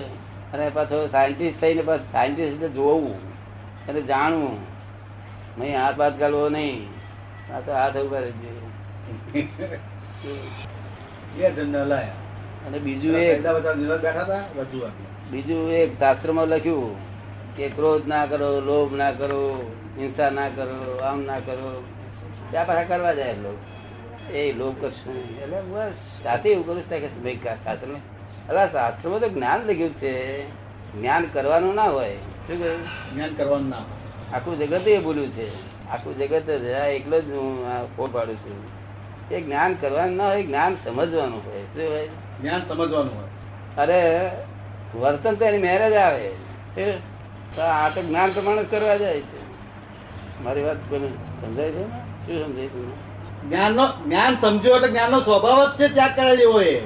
અને 0.53 0.71
પાછો 0.75 1.07
સાયન્ટિસ્ટ 1.07 1.61
થઈને 1.61 1.83
પાછું 1.83 2.05
સાયન્ટિસ્ટ 2.05 2.65
જોવું 2.65 3.15
અને 3.89 4.03
જાણવું. 4.03 4.57
નહીં 5.59 5.79
હાથ 5.81 5.95
બાદ 5.95 6.19
ગાળવો 6.19 6.49
નહીં. 6.49 6.87
આ 7.55 7.61
તો 7.61 7.73
હાથ 7.73 7.97
ઊભા 7.97 8.19
રહેજો. 8.19 8.70
લાયા 11.87 12.13
અને 12.67 12.79
બીજું 12.79 13.17
એક 13.17 13.47
બેઠા 13.47 14.21
હતા 14.21 14.45
બધું 14.57 14.83
બીજું 15.31 15.73
એક 15.73 15.99
શાસ્ત્રમાં 15.99 16.47
લખ્યું 16.47 16.97
કે 17.57 17.69
ક્રોધ 17.69 18.07
ના 18.07 18.27
કરો 18.27 18.61
લોભ 18.61 18.95
ના 18.95 19.11
કરો 19.11 19.73
હિંસા 19.99 20.31
ના 20.31 20.49
કરો 20.49 20.97
આમ 20.97 21.25
ના 21.25 21.39
કરો 21.39 21.85
ત્યાં 22.51 22.67
પાછા 22.67 22.83
કરવા 22.83 23.15
જાય 23.15 23.33
લોક 23.33 24.31
એ 24.33 24.53
લોભ 24.53 24.75
કરશું 24.81 25.43
એટલે 25.43 25.61
બસ 25.61 25.93
સાથે 26.23 26.51
એવું 26.51 26.67
કરું 26.67 26.91
કે 26.91 27.09
ભાઈ 27.09 27.37
શાસ્ત્ર 27.37 27.87
અલા 28.49 28.67
શાસ્ત્રમાં 28.67 29.21
તો 29.21 29.29
જ્ઞાન 29.29 29.61
લખ્યું 29.61 29.95
છે. 29.95 30.45
જ્ઞાન 31.01 31.25
કરવાનું 31.33 31.75
ના 31.75 31.83
હોય. 31.83 32.15
શું 32.15 32.59
કહ્યું? 32.59 33.15
જ્ઞાન 33.15 33.35
કરવાનું 33.35 33.69
ના 33.69 33.77
હોય. 33.77 34.35
આખું 34.35 34.59
જગત 34.59 34.89
એ 34.89 34.99
બોલ્યું 34.99 35.31
છે. 35.31 35.49
આખું 35.89 36.19
જગત 36.19 36.49
એકલો 36.49 37.21
જ 37.21 37.25
હું 37.25 37.65
ફોડ 37.97 38.09
પાડું 38.13 38.37
છું. 38.37 38.80
એ 39.31 39.41
જ્ઞાન 39.41 39.75
કરવાનું 39.75 40.17
ના 40.17 40.29
હોય 40.29 40.43
જ્ઞાન 40.43 40.75
સમજવાનું 40.85 41.41
હોય. 41.47 41.63
શું 41.63 41.93
હોય? 41.93 42.09
જ્ઞાન 42.41 42.63
સમજવાનું 42.69 43.15
હોય. 43.17 43.31
અરે 43.79 44.01
વર્તન 44.95 45.35
તો 45.35 45.45
એની 45.45 45.59
મેરેજ 45.59 45.95
આવે. 45.95 46.29
તો 47.57 47.63
આ 47.63 47.89
તો 47.89 48.03
જ્ઞાન 48.03 48.31
પ્રમાણે 48.31 48.63
કરવા 48.63 48.97
જાય 48.97 49.21
છે. 49.21 49.41
મારી 50.45 50.63
વાત 50.63 50.77
કોઈ 50.89 51.13
સમજાય 51.41 51.71
છે 51.71 51.79
ને? 51.79 52.01
શું 52.27 52.45
સમજાય 52.45 52.69
છે 52.69 52.81
જ્ઞાનનો 53.49 53.85
જ્ઞાન 54.07 54.37
સમજ્યો 54.37 54.77
એટલે 54.77 54.89
જ્ઞાનનો 54.89 55.19
સ્વભાવ 55.21 55.61
જ 55.67 55.79
છે 55.79 55.87
ત્યાગ 55.95 56.15
કરે 56.17 56.37
જેવો 56.37 56.61
એ. 56.61 56.83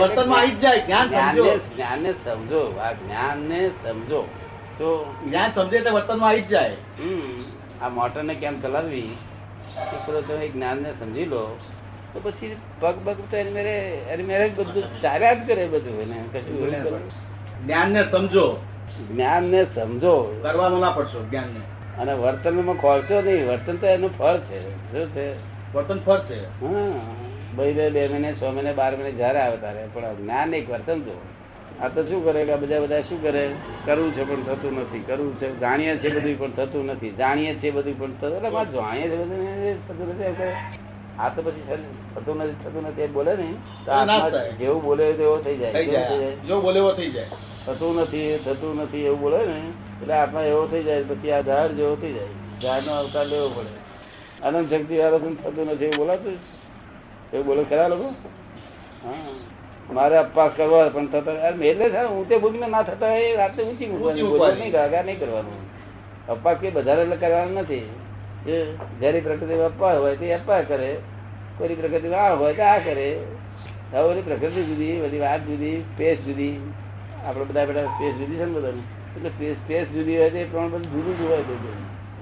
વર્તનમાં 0.00 0.40
આવી 0.40 0.50
જાય 0.50 0.80
જ્ઞાન 0.80 1.06
સમજો. 1.08 1.44
જ્ઞાનને 1.44 1.52
જ્ઞાનને 1.74 2.10
સમજો. 2.24 2.62
આ 2.80 2.92
જ્ઞાનને 2.92 3.60
સમજો. 3.82 4.20
તો 4.78 4.88
જ્ઞાન 5.26 5.50
સમજે 5.54 5.76
એટલે 5.76 5.90
વર્તનમાં 5.90 6.30
આવી 6.30 6.40
જ 6.40 6.48
જાય. 6.48 6.76
આ 7.82 7.88
મોટરને 7.88 8.34
કેમ 8.34 8.60
ચલાવવી? 8.60 9.16
પૂરો 10.06 10.20
તમે 10.20 10.48
જ્ઞાનને 10.48 10.90
સમજી 10.90 11.24
લો 11.24 11.58
તો 12.12 12.20
પછી 12.22 12.56
પગ 12.80 12.94
પગ 13.04 13.16
તો 13.30 13.36
એની 13.36 13.50
મેરે 13.50 13.78
એની 13.88 14.22
મેરે 14.22 14.48
બધું 14.48 15.00
ચાલ્યા 15.02 15.34
જ 15.34 15.46
કરે 15.46 15.66
બધું 15.66 16.02
એને 16.02 16.24
કશું 16.32 16.66
જ્ઞાન 17.64 17.90
ને 17.90 18.00
જ્ઞાનને 18.00 18.10
સમજો. 18.10 18.56
જ્ઞાનને 19.12 19.66
સમજો. 19.74 20.40
કરવાનું 20.42 20.80
ના 20.80 20.90
પડશો 20.90 21.24
જ્ઞાનને. 21.24 21.60
અને 21.98 22.12
વર્તનમાં 22.12 22.74
ખોલશો 22.74 23.20
નહીં 23.20 23.48
વર્તન 23.48 23.76
તો 23.76 23.86
એનું 23.86 24.18
ફળ 24.18 24.38
છે. 24.38 24.92
શું 24.92 25.10
છે? 25.10 25.34
વર્તન 25.74 25.98
ફળ 25.98 26.20
છે. 26.20 26.44
હા. 26.44 27.00
બે 27.54 27.90
બે 27.90 28.08
મહિને 28.08 28.32
છ 28.32 28.42
મહિને 28.42 28.72
બાર 28.72 28.96
મહિને 28.96 29.12
જયારે 29.12 29.38
આવે 29.38 29.56
તારે 29.56 29.88
પણ 29.92 30.14
જ્ઞાન 30.14 30.54
એક 30.54 30.70
વર્તન 30.70 31.00
તો 31.00 31.20
આ 31.78 31.88
તો 31.90 32.00
શું 32.04 32.20
કરે 32.24 32.40
કે 32.44 32.56
બધા 32.58 32.80
બધા 32.82 33.02
શું 33.02 33.18
કરે? 33.20 33.44
કરવું 33.84 34.12
છે 34.12 34.22
પણ 34.24 34.42
થતું 34.48 34.74
નથી. 34.80 35.04
કરવું 35.04 35.34
છે 35.34 35.48
જાણીએ 35.56 35.94
છે 35.98 36.08
બધું 36.10 36.36
પણ 36.38 36.52
થતું 36.58 36.86
નથી. 36.88 37.14
જાણીએ 37.14 37.52
છે 37.56 37.68
બધું 37.72 37.96
પણ 37.96 38.12
થતું 38.14 38.32
એટલે 38.38 38.64
જાણીએ 38.72 39.06
છે 39.10 39.16
બધું 39.18 39.40
થતું 39.86 40.08
નથી 40.10 40.54
આ 41.18 41.30
તો 41.30 41.40
પછી 41.42 41.64
થતું 42.14 42.38
નથી 42.40 42.58
થતું 42.62 42.84
નથી 42.84 43.02
એ 43.02 43.08
બોલે 43.10 43.32
ને. 43.36 43.48
તો 43.86 43.92
ના. 44.02 44.20
જેવું 44.58 44.82
બોલે 44.82 45.06
તેવો 45.14 45.36
થઈ 45.40 45.58
જાય 45.58 45.78
થઈ 45.78 45.88
જાય. 45.90 46.10
જાય. 46.10 46.36
જો 46.42 46.60
બોલે 46.60 46.78
એવો 46.78 46.92
થઈ 46.94 47.10
જાય. 47.10 47.30
થતું 47.66 47.96
નથી 47.98 48.38
થતું 48.44 48.76
નથી 48.78 49.06
એવું 49.06 49.20
બોલે 49.20 49.40
ને 49.46 49.58
એટલે 49.92 50.14
આત્મા 50.16 50.44
એવો 50.44 50.62
થઈ 50.66 50.84
જાય 50.84 51.08
પછી 51.10 51.32
આ 51.32 51.42
ઝાડ 51.44 51.72
જેવો 51.74 51.94
થઈ 51.96 52.14
જાય. 52.14 52.32
ઝાડનો 52.62 52.92
અવતાર 52.94 53.26
લેવો 53.26 53.48
પડે. 53.56 53.74
અનંત 54.42 54.70
શક્તિ 54.70 54.94
વાળો 54.98 55.18
થતું 55.36 55.68
નથી 55.68 55.86
એવું 55.86 55.98
બોલાતું 55.98 56.36
એવું 57.32 57.46
બોલે 57.46 57.62
ખરા 57.66 57.88
લોકો? 57.88 58.08
હા. 59.02 59.55
મારે 59.90 60.16
અપવાસ 60.16 60.52
કરવો 60.56 60.90
પણ 60.90 61.06
થતા 61.06 61.48
એટલે 61.48 61.90
છે 61.90 62.04
હું 62.04 62.28
તે 62.28 62.36
ભૂમિ 62.36 62.58
ના 62.58 62.82
થતા 62.82 63.08
હોય 63.08 63.20
એ 63.20 63.36
રાતે 63.36 63.62
ઊંચી 63.62 63.86
મૂકવાની. 63.86 64.60
નહીં 64.60 64.72
ગાગા 64.72 65.02
નહીં 65.02 65.18
કરવાનું. 65.18 65.60
અપવાસ 66.28 66.56
કે 66.56 66.70
બધા 66.70 66.92
એટલે 66.92 67.16
કરવાનું 67.16 67.54
નથી. 67.54 67.82
જે 68.46 68.74
જયારે 69.00 69.20
પ્રકૃતિ 69.20 69.54
અપવા 69.54 69.94
હોય 69.94 70.16
તે 70.16 70.32
અપવા 70.32 70.62
કરે. 70.62 70.96
કોઈ 71.58 71.74
પ્રકૃતિ 71.74 72.14
આ 72.14 72.34
હોય 72.34 72.54
તો 72.54 72.62
આ 72.62 72.78
કરે. 72.78 73.18
હવે 73.92 74.20
પ્રકૃતિ 74.22 74.62
જુદી 74.62 75.00
બધી 75.00 75.18
વાત 75.18 75.40
જુદી 75.40 75.80
સ્પેસ 75.80 76.18
જુદી. 76.18 76.60
આપણે 77.24 77.44
બધા 77.44 77.64
બધા 77.64 77.86
સ્પેસ 77.86 78.14
જુદી 78.14 78.36
છે 78.36 78.44
ને 78.44 78.52
બધાનું. 78.52 78.84
એટલે 79.16 79.28
સ્પેસ 79.28 79.56
સ્પેસ 79.56 79.88
જુદી 79.88 80.18
હોય 80.18 80.30
તો 80.30 80.36
એ 80.36 80.44
પ્રમાણે 80.44 80.68
બધું 80.68 80.90
જુદું 80.92 81.18
જ 81.18 81.30
હોય 81.30 81.42
બધું. 81.42 81.78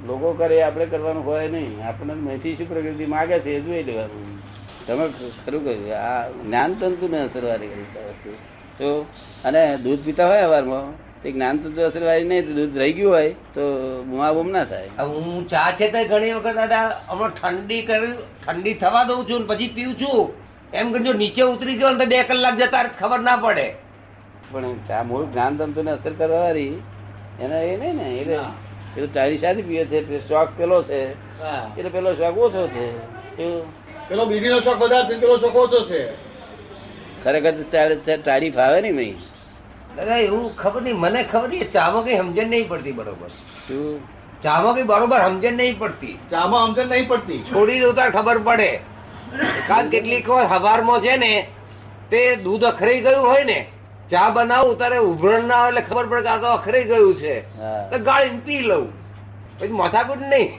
લોકો 0.06 0.32
કરે 0.32 0.62
આપણે 0.62 0.86
કરવાનું 0.86 1.24
હોય 1.24 1.48
નહીં. 1.48 1.86
આપણને 1.86 2.14
મેથી 2.14 2.56
શું 2.56 2.68
પ્રકૃતિ 2.68 3.06
માગે 3.06 3.38
છે 3.38 3.56
એ 3.56 3.60
જોઈ 3.60 3.82
લેવાનું. 3.82 4.42
તમે 4.86 5.04
ખરું 5.44 5.60
કહ્યું 5.64 5.88
આ 6.00 6.28
જ્ઞાન 6.44 6.70
તંતુ 6.80 7.06
ને 7.14 7.18
અસરવારી 7.26 7.70
કરી 7.72 7.86
વસ્તુ. 8.08 8.30
તો 8.78 8.88
અને 9.48 9.62
દૂધ 9.84 10.02
પીતા 10.06 10.28
હોય 10.30 10.44
અવારમાં 10.48 10.86
તે 11.22 11.32
જ્ઞાન 11.34 11.60
તંતુ 11.62 11.80
અસરવારી 11.88 12.26
નહીં 12.30 12.54
દૂધ 12.56 12.78
રહી 12.80 12.94
ગયું 12.96 13.12
હોય 13.16 13.30
તો 13.54 13.62
બુમા 14.08 14.32
બુમ 14.36 14.48
ના 14.56 14.64
થાય. 14.64 14.90
હું 15.12 15.48
ચા 15.52 15.68
છે 15.78 15.86
તો 15.94 16.00
ઘણી 16.10 16.32
વખત 16.38 16.56
દાદા 16.60 16.82
હમણાં 17.10 17.32
ઠંડી 17.38 17.82
કરી 17.88 18.14
ઠંડી 18.44 18.74
થવા 18.82 19.04
દઉં 19.10 19.22
છું 19.28 19.46
પછી 19.50 19.68
પીવું 19.76 19.94
છું. 20.02 20.20
એમ 20.72 20.92
કરજો 20.92 21.12
નીચે 21.22 21.42
ઉતરી 21.52 21.78
ગયો 21.78 21.92
ને 21.92 21.98
તો 21.98 22.06
બે 22.12 22.18
કલાક 22.28 22.54
જતા 22.60 22.84
ખબર 23.00 23.20
ના 23.28 23.36
પડે. 23.44 23.66
પણ 24.52 24.76
ચા 24.88 25.02
મૂળ 25.10 25.24
જ્ઞાન 25.32 25.56
તંતુ 25.58 25.86
ને 25.86 25.92
અસર 25.96 26.12
કરવાવાળી 26.20 26.74
એને 27.42 27.58
એ 27.70 27.76
નહીં 27.80 27.96
ને 28.00 28.06
એટલે. 28.20 28.38
એ 28.96 28.98
તો 29.02 29.08
ચારી 29.16 29.40
સાથે 29.44 29.62
પીવે 29.68 29.84
છે 30.10 30.20
શોખ 30.28 30.52
પેલો 30.58 30.82
છે. 30.90 31.00
એટલે 31.78 31.90
પેલો 31.96 32.14
શોખ 32.20 32.38
ઓછો 32.48 32.66
છે. 32.74 32.86
એવું. 33.38 33.64
પેલો 34.08 34.24
બીડીનો 34.24 34.60
શોખ 34.60 34.76
વધારે 34.76 35.14
છે 35.14 35.20
પેલો 35.20 35.36
શોખ 35.36 35.56
ઓછો 35.56 35.86
છે. 35.88 36.12
ખરેખર 37.24 37.50
તો 37.50 37.62
ચાર- 37.62 38.16
ચાર 38.16 38.50
ફાવે 38.50 38.80
નહીં 38.80 38.96
ભાઈ. 38.96 39.14
દાદા 39.96 40.16
એવું 40.16 40.56
ખબર 40.56 40.82
નહીં. 40.82 40.96
મને 40.96 41.22
ખબર 41.22 41.48
નહીં 41.48 41.70
ચામો 41.70 42.02
કઈ 42.02 42.16
સમજણ 42.16 42.46
નહીં 42.46 42.68
પડતી 42.68 42.92
બરોબર. 42.92 43.28
શું? 43.68 44.00
ચામાં 44.42 44.74
કઈ 44.74 44.82
બરોબર 44.82 45.18
સમજણ 45.18 45.52
નહીં 45.52 45.78
પડતી. 45.78 46.18
ચામાં 46.30 46.66
સમજણ 46.66 46.86
નહીં 46.86 47.08
પડતી. 47.08 47.42
છોડી 47.42 47.80
દઉં 47.80 47.94
તાર 47.94 48.10
ખબર 48.10 48.38
પડે. 48.38 48.80
કારણ 49.68 49.88
કેટલીક 49.88 50.28
વાર 50.28 50.46
હવારમાં 50.46 51.00
છે 51.00 51.16
ને 51.16 51.46
તે 52.10 52.36
દૂધ 52.36 52.64
અખરાઈ 52.64 53.00
ગયું 53.00 53.26
હોય 53.26 53.44
ને 53.44 53.66
ચા 54.10 54.30
બનાવું 54.30 54.78
તારે 54.78 54.98
ઉભરણ 54.98 55.44
ના 55.44 55.54
આવે 55.54 55.68
એટલે 55.68 55.80
ખબર 55.80 56.06
પડે 56.06 56.22
કે 56.22 56.28
આ 56.28 56.36
તો 56.36 56.46
અખરાઈ 56.46 56.84
ગયું 56.84 57.14
છે. 57.14 57.40
તો 57.90 57.98
ગાળીને 57.98 58.40
પી 58.44 58.58
લઉં. 58.58 58.92
પછી 59.58 59.68
માથાકૂટ 59.68 60.18
નહીં. 60.18 60.50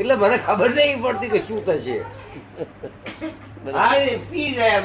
એટલે 0.00 0.14
મને 0.22 0.36
ખબર 0.46 0.70
નહીં 0.78 0.98
પડતી 1.04 1.30
કે 1.34 1.40
શું 1.46 1.58
થશે. 1.66 1.96
પી 4.30 4.48
જાય. 4.58 4.80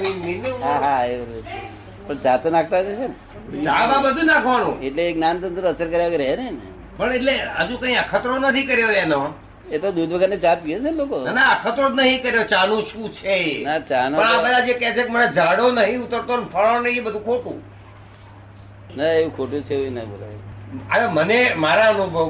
પણ 2.08 2.18
ચા 2.24 2.38
તો 2.44 2.48
નાખતા 2.56 2.82
જશે 2.88 3.06
ને. 3.08 3.16
બધું 4.06 4.26
નાખવાનું. 4.32 4.76
એટલે 4.88 5.04
જ્ઞાન 5.16 5.36
તંત્ર 5.42 5.66
અસર 5.72 5.88
કર્યા 5.92 6.10
વગર 6.14 6.22
રહે 6.24 6.36
ને 6.42 6.48
પણ 6.98 7.12
એટલે 7.18 7.34
હજુ 7.60 7.76
કઈ 7.82 7.96
અખતરો 8.04 8.34
નથી 8.40 8.66
કર્યો 8.70 8.92
એનો? 9.04 9.22
એ 9.72 9.78
તો 9.80 9.88
દૂધ 9.98 10.14
વગર 10.14 10.32
ચા 10.46 10.56
પીએ 10.62 10.76
છે 10.78 10.82
ને 10.86 10.92
લોકો. 11.00 11.18
ના, 11.38 11.52
અખતરો 11.56 11.88
જ 11.90 11.94
નહીં 12.00 12.20
કર્યો. 12.24 12.46
ચાનું 12.54 12.82
શું 12.90 13.06
છે. 13.20 13.38
ના 13.68 13.80
ચાનો 13.90 14.16
આ 14.22 14.38
બધા 14.44 14.66
જે 14.68 14.74
કે 14.82 14.88
છે 14.96 15.04
કે 15.06 15.12
મને 15.16 15.28
ઝાડો 15.38 15.66
નહીં 15.78 16.02
ઉતરતો 16.06 16.34
ને 16.42 16.46
ફળો 16.54 16.78
નહીં 16.86 17.04
બધું 17.06 17.24
ખોટું. 17.28 17.58
ના 18.98 19.12
એવું 19.20 19.32
ખોટું 19.38 19.62
છે 19.68 19.74
એવું 19.76 19.94
ના 19.98 20.06
બોલાય. 20.12 20.40
અરે 20.92 21.08
મને 21.08 21.40
મારા 21.56 21.90
અનુભવ. 21.90 22.28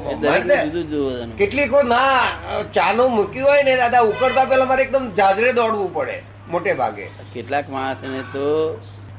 કેટલીક 1.38 1.72
વાર 1.72 1.84
ના 1.84 2.62
ચાનું 2.72 3.10
મૂક્યું 3.16 3.48
હોય 3.48 3.62
ને 3.62 3.76
દાદા 3.76 4.02
ઉકળતા 4.02 4.44
પેલા 4.44 4.64
મારે 4.64 4.82
એકદમ 4.84 5.10
જાજરે 5.14 5.52
દોડવું 5.52 5.94
પડે 5.94 6.22
મોટે 6.48 6.72
ભાગે. 6.74 7.06
કેટલાક 7.34 7.68
માણસને 7.68 8.22
તો 8.32 8.46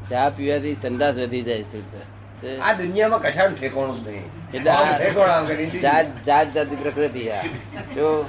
ચા 0.09 0.29
પીવાથી 0.29 0.75
સંદાસ 0.81 1.15
વધી 1.15 1.41
જાય 1.41 1.63
છે 1.63 1.79
આ 2.61 2.73
દુનિયામાં 2.73 3.21
કશાનું 3.21 3.55
ઠેકોણું 3.59 3.99
નહીં. 4.05 4.25
જાત 5.81 6.05
જાત 6.25 6.53
જાતિ 6.55 6.75
પ્રકૃતિ 6.75 7.29
આ. 7.29 7.43
જો 7.95 8.25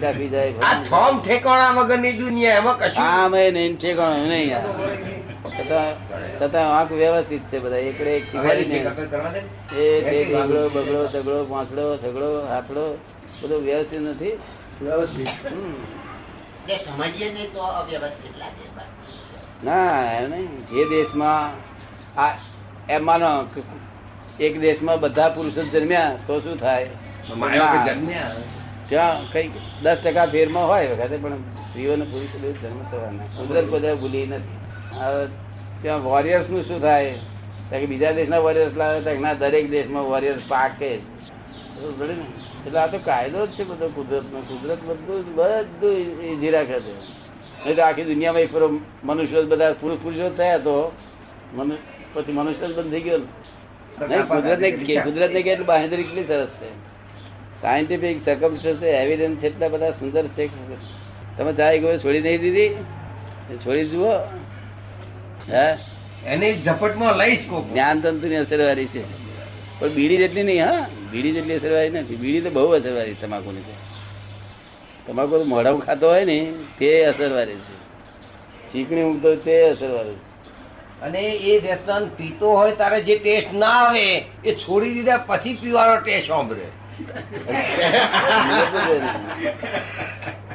દાખવી 0.00 0.26
આ 0.26 0.30
જાય 0.30 0.52
ઠેકોણા 1.24 1.72
વગરની 1.72 2.12
દુનિયા 2.12 2.58
એમાં 2.58 2.78
કશું 2.78 3.34
એ 3.38 3.50
નહીં 3.50 3.76
ઠેકોણું 3.76 4.28
નહીં. 4.28 4.56
છતાં 5.60 6.38
છતાં 6.38 6.78
આંખ 6.78 6.92
વ્યવસ્થિત 6.92 7.42
છે 7.42 7.58
બધા. 7.58 7.76
એકડે 7.76 8.10
એક 8.10 8.34
બગડો 10.34 10.68
બગડો 10.68 11.06
તગડો 11.06 11.44
પાંચડો 11.44 11.96
થગડો 11.96 12.46
હાથડો 12.46 12.98
બધું 13.42 13.62
વ્યવસ્થિત 13.62 14.00
નથી. 14.00 14.32
હમ. 14.32 15.74
સમજીએ 16.86 17.32
નહીં 17.32 17.52
તો 17.52 17.60
અવ્યવસ્થિત 17.60 18.38
લાગે 18.38 19.64
ના 19.64 20.12
એમ 20.12 20.30
નહીં. 20.30 20.66
જે 20.66 20.84
દેશમાં 20.84 21.50
આ 22.20 22.34
એમ 22.88 23.06
માનો 23.06 23.46
એક 24.40 24.60
દેશમાં 24.60 25.00
બધા 25.00 25.28
પુરુષો 25.28 25.62
જન્મ્યા 25.62 26.12
તો 26.26 26.40
શું 26.40 26.56
થાય? 26.56 26.88
ના. 27.34 27.86
ત્યાં 28.88 29.32
કઈ 29.32 29.50
દસ 29.82 29.98
ટકા 30.04 30.26
ફેરમાં 30.26 30.68
હોય 30.68 30.88
વખતે 30.88 31.16
પણ 31.16 31.38
સ્ત્રીઓને 31.38 32.04
પુરુષો 32.04 32.52
જન્મ 32.52 32.90
થવાના. 32.90 33.24
કુદરત 33.24 33.64
બધા 33.64 33.94
ભૂલી 33.94 34.26
નથી. 34.26 34.96
હવે 34.96 35.26
ત્યાં 35.82 36.02
વોરિયર્સનું 36.04 36.62
શું 36.68 36.78
થાય? 36.80 37.14
કે 37.70 37.86
બીજા 37.92 38.12
દેશના 38.18 38.42
વોરિયર્સ 38.46 38.74
લાવે 38.80 38.98
તો 39.04 39.10
ના 39.24 39.34
દરેક 39.42 39.66
દેશમાં 39.70 40.04
વોરિયર્સ 40.12 40.42
પાકે 40.48 40.90
જ? 40.96 41.02
એટલે 42.66 42.78
આ 42.80 42.88
તો 42.92 42.98
કાયદો 43.08 43.40
જ 43.46 43.50
છે 43.56 43.64
બધો 43.70 43.86
કુદરત 43.96 44.26
નો 44.34 44.40
કુદરત 44.50 44.80
બધું 44.88 45.22
બધું 45.36 45.94
ઇઝી 46.32 46.52
રાખે 46.56 46.78
છે. 46.86 46.94
નહીં 47.64 47.76
તો 47.76 47.82
આખી 47.82 48.08
દુનિયામાં 48.12 48.44
એક 48.46 48.50
ફેરો 48.54 48.66
મનુષ્યો 49.08 49.42
બધા 49.52 49.72
પુરુષ 49.80 50.00
પુરુષો 50.04 50.26
થયા 50.40 50.60
તો 50.66 50.76
પછી 52.14 52.34
મનુષ્ય 52.38 52.66
જ 52.68 52.72
બંધ 52.76 52.92
થઈ 52.92 53.04
ગયો 53.06 53.20
નહીં, 54.10 54.24
કુદરતને 54.32 54.68
કુદરતને 55.06 55.40
કેટલી 55.46 55.68
બાંહેધરી 55.72 56.06
કેટલી 56.08 56.28
સરસ 56.30 56.52
છે. 56.60 56.70
સાયન્ટિફિક 57.62 58.18
સર્કમસ્ટન્સ 58.26 58.82
એવિડન્સ 59.02 59.42
એટલા 59.48 59.70
બધા 59.74 59.92
સુંદર 60.00 60.24
છે 60.36 60.44
તમે 61.36 61.52
ચાય 61.58 61.78
ગયો 61.82 61.98
છોડી 62.04 62.24
નહીં 62.26 62.40
દીધી? 62.44 62.70
છોડી 63.64 63.88
જુઓ. 63.92 64.14
હે? 65.48 65.76
એની 66.26 66.52
ઝપટમાં 66.62 67.16
લઈશ 67.16 67.46
કોક. 67.50 67.66
જ્ઞાન 67.72 68.00
તંતુ 68.00 68.26
ની 68.28 68.36
અસરવારી 68.36 68.86
છે. 68.86 69.02
પણ 69.80 69.88
બીડી 69.88 70.16
જેટલી 70.16 70.42
નહીં 70.42 70.66
હા? 70.66 70.86
બીડી 71.12 71.32
જેટલી 71.32 71.54
અસરવારી 71.54 71.90
નથી. 71.90 72.16
બીડી 72.16 72.40
તો 72.40 72.50
બહુ 72.50 72.68
અસરવારી 72.68 73.14
તમાકુ 73.14 73.52
ની 73.52 73.62
તમાકુ 75.06 75.38
તો 75.38 75.44
મોઢામાં 75.44 75.80
ખાતો 75.80 76.08
હોય 76.08 76.24
ને 76.24 76.52
તે 76.78 77.04
અસરવારી 77.04 77.54
છે. 77.54 77.80
ચીકણી 78.72 79.02
ઊંઘતો 79.02 79.28
હોય 79.28 79.36
તે 79.36 79.70
અસરવારી 79.70 80.14
છે. 80.14 80.30
અને 81.02 81.20
એ 81.20 81.58
વ્યસન 81.58 82.08
પીતો 82.08 82.50
હોય 82.50 82.72
તારે 82.72 83.00
જે 83.02 83.18
ટેસ્ટ 83.18 83.52
ના 83.52 83.66
આવે 83.66 84.24
એ 84.44 84.54
છોડી 84.54 84.94
દીધા 84.94 85.16
પછી 85.16 85.54
પીવાનો 85.54 86.00
ટેસ્ટ 86.00 86.28
સાંભળે. 86.28 86.66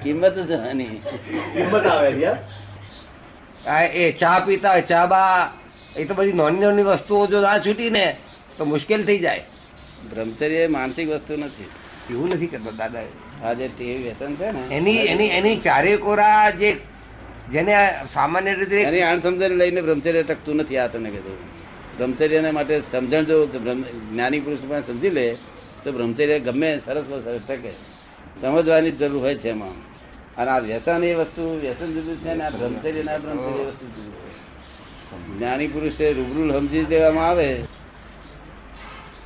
કિંમત 0.03 0.35
જ 0.35 0.57
કિંમત 1.53 1.85
આવે 1.85 2.11
છે 2.11 2.31
એ 3.67 4.11
ચા 4.11 4.39
પીતા 4.45 4.71
હોય 4.71 4.81
ચા 4.81 5.05
બા 5.05 5.51
એ 5.95 6.05
તો 6.05 6.13
બધી 6.13 6.33
નાની 6.33 6.59
નાની 6.59 6.83
વસ્તુઓ 6.83 7.27
જો 7.27 7.41
ના 7.41 7.57
છૂટી 7.59 7.89
ને 7.89 8.05
તો 8.57 8.65
મુશ્કેલ 8.65 9.05
થઈ 9.05 9.19
જાય. 9.19 9.43
બ્રહ્મચર્ય 10.09 10.67
માનસિક 10.67 11.09
વસ્તુ 11.09 11.37
નથી. 11.37 11.69
એવું 12.09 12.29
નથી 12.29 12.47
કરતો 12.47 12.71
દાદા 12.71 13.01
આ 13.43 13.53
જે 13.53 13.67
ટેવ 13.67 13.97
વ્યસન 14.01 14.35
છે 14.35 14.51
ને 14.51 14.75
એની 14.75 15.05
એની 15.11 15.31
એની 15.37 15.55
ચારે 15.57 15.97
કોરા 15.97 16.49
જે 16.49 16.69
જેને 17.51 17.73
સામાન્ય 18.13 18.53
રીતે 18.53 18.77
એની 18.81 19.01
આણ 19.01 19.19
સમજણ 19.19 19.57
લઈને 19.61 19.81
બ્રહ્મચર્ય 19.81 20.23
ટકતું 20.23 20.55
નથી 20.55 20.77
આ 20.77 20.87
તને 20.87 21.09
કીધું 21.09 21.37
બ્રહ્મચર્યને 21.97 22.51
માટે 22.51 22.79
સમજણ 22.79 23.23
જો 23.23 23.45
જ્ઞાની 23.45 24.39
પુરુષ 24.39 24.59
પાસે 24.69 24.87
સમજી 24.87 25.09
લે 25.09 25.25
તો 25.83 25.91
બ્રહ્મચર્ય 25.91 26.39
ગમે 26.39 26.69
સરસ 26.85 27.05
સરસ 27.25 27.41
ટકે. 27.47 27.73
સમજવાની 28.41 28.91
જરૂર 28.91 29.21
હોય 29.23 29.35
છે 29.35 29.49
એમાં. 29.49 29.94
અને 30.37 30.51
આ 30.51 30.59
વ્યસન 30.59 31.03
એ 31.03 31.15
વસ્તુ 31.15 31.59
વ્યસન 31.61 31.93
જુદું 31.93 32.17
છે 32.17 32.33
ને 32.33 32.43
આ 32.43 32.49
બ્રહ્મચર્ય 32.49 33.03
ના 33.03 33.17
બ્રહ્મચર્ય 33.17 33.65
વસ્તુ 33.65 33.85
જુદું 33.85 34.13
છે. 34.13 35.37
જ્ઞાની 35.37 35.67
પુરુષે 35.67 36.13
રૂબરૂ 36.13 36.51
સમજી 36.51 36.83
દેવામાં 36.83 37.27
આવે 37.27 37.53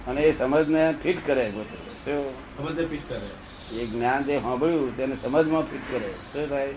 અને 0.08 0.22
એ 0.22 0.38
સમજને 0.38 0.94
ફિટ 1.04 1.28
કરે 1.28 1.52
પોતે. 1.54 1.78
શું? 1.78 3.10
કરે. 3.10 3.78
એ 3.78 3.86
જ્ઞાન 3.86 4.24
જે 4.24 4.40
સાંભળ્યું 4.40 4.98
તેને 4.98 5.16
સમજમાં 5.16 5.64
ફિટ 5.64 5.92
કરે. 5.92 6.10
શું 6.10 6.50
થાય? 6.50 6.74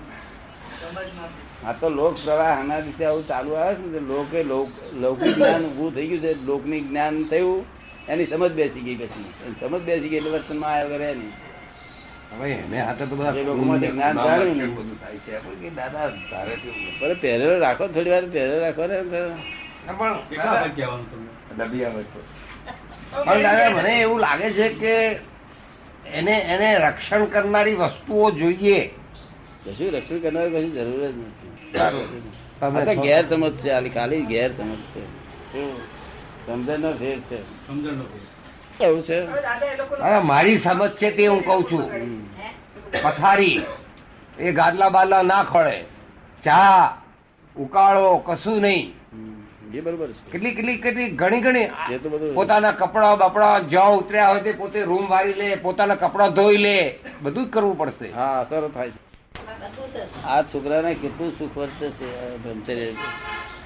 આ 1.65 1.73
તો 1.73 1.89
લોક 1.89 2.25
પ્રવાહ 2.25 2.61
આના 2.61 2.79
રીતે 2.79 3.05
આવું 3.05 3.29
ચાલુ 3.29 3.53
આવે 3.53 3.75
છે 3.75 3.87
ને 3.87 3.99
લોકે 3.99 4.43
લોક- 4.43 5.01
લૌકિક 5.01 5.35
જ્ઞાન 5.35 5.65
ઉભું 5.65 5.95
થઈ 5.95 6.07
ગયું 6.07 6.21
છે 6.21 6.45
લોકની 6.45 6.81
જ્ઞાન 6.81 7.25
થયું 7.25 7.65
એની 8.09 8.27
સમજ 8.27 8.53
બેસી 8.53 8.81
ગઈ 8.81 8.97
પછી. 8.97 9.25
સમજ 9.61 9.83
બેસી 9.83 10.09
ગઈ 10.09 10.17
એટલે 10.17 10.31
વર્તનમાં 10.31 10.71
આવ્યા 10.71 10.89
કરે 10.89 11.15
નહીં. 11.15 11.33
હવે 12.33 12.53
એને 12.53 12.83
હાથે 12.83 13.07
તો 13.07 13.17
બધા 13.17 13.33
પહેરેલો 17.21 17.59
રાખો 17.59 17.89
થોડી 17.89 18.11
વાર 18.11 18.25
પહેરેલો 18.25 18.61
રાખો 18.61 18.87
ને 18.87 19.03
પણ 19.03 19.37
દાદા, 23.17 23.71
મને 23.71 24.01
એવું 24.01 24.21
લાગે 24.21 24.51
છે 24.51 24.69
કે 24.69 24.95
એને 26.09 26.33
એને 26.33 26.79
રક્ષણ 26.79 27.25
કરનારી 27.25 27.75
વસ્તુઓ 27.75 28.31
જોઈએ. 28.31 28.91
કશું 29.65 29.91
રક્ષણ 29.93 30.19
કરનારી 30.19 30.51
કશું 30.51 30.73
જરૂર 30.73 31.11
જ 31.11 31.15
નથી. 31.17 32.97
ગેરસમજ 33.01 33.57
છે 33.59 33.89
ખાલી 33.89 34.23
ગેરસમજ 34.23 34.77
છે. 34.77 35.05
શું? 35.53 35.81
સમજણનો 36.47 36.93
ફેર 36.93 37.19
છે. 37.19 37.43
સમજણ 37.43 37.93
નથી 37.93 38.32
એવું 38.83 39.03
છે? 39.03 39.27
હવે 40.03 40.19
મારી 40.19 40.59
સમજ 40.59 40.91
છે 40.91 41.11
તે 41.11 41.27
હું 41.27 41.45
કઉ 41.45 41.63
છું. 41.63 41.87
પથારી 43.03 43.63
એ 44.39 44.53
ગાદલા 44.53 44.89
બાદલા 44.89 45.23
ના 45.23 45.45
ખોળે 45.45 45.85
ચા 46.45 46.99
ઉકાળો 47.57 48.17
કશું 48.17 48.61
નહીં. 48.61 48.95
હમ. 49.13 49.77
એ 49.77 49.81
બરોબર 49.81 50.13
છે. 50.13 50.31
કેટલી 50.33 50.55
કેટલી 50.55 50.77
કેટલી 50.77 51.11
ઘણી 51.11 51.41
ઘણી. 51.41 51.69
એ 51.91 51.99
તો 51.99 52.09
બધું 52.09 52.35
પોતાના 52.35 52.73
કપડા 52.73 53.17
બપડા 53.17 53.59
જ્યાં 53.59 53.97
ઉતર્યા 53.97 54.29
હોય 54.29 54.41
તે 54.41 54.53
પોતે 54.53 54.83
રૂમ 54.83 55.09
વારી 55.09 55.33
લે 55.33 55.55
પોતાના 55.55 55.95
કપડા 55.95 56.29
ધોઈ 56.29 56.57
લે. 56.57 56.99
બધું 57.23 57.47
જ 57.47 57.51
કરવું 57.51 57.79
પડશે. 57.79 58.13
હા 58.13 58.41
અસર 58.41 58.69
થાય 58.69 58.91
છે. 58.91 59.13
આ 59.43 60.43
છોકરા 60.43 60.43
છોકરાને 60.43 60.95
કેટલું 60.95 61.39
સુખ 61.39 61.57
વર્તે 61.57 61.91
છે 61.91 62.37
બ્રહ્મચર્ય 62.39 62.95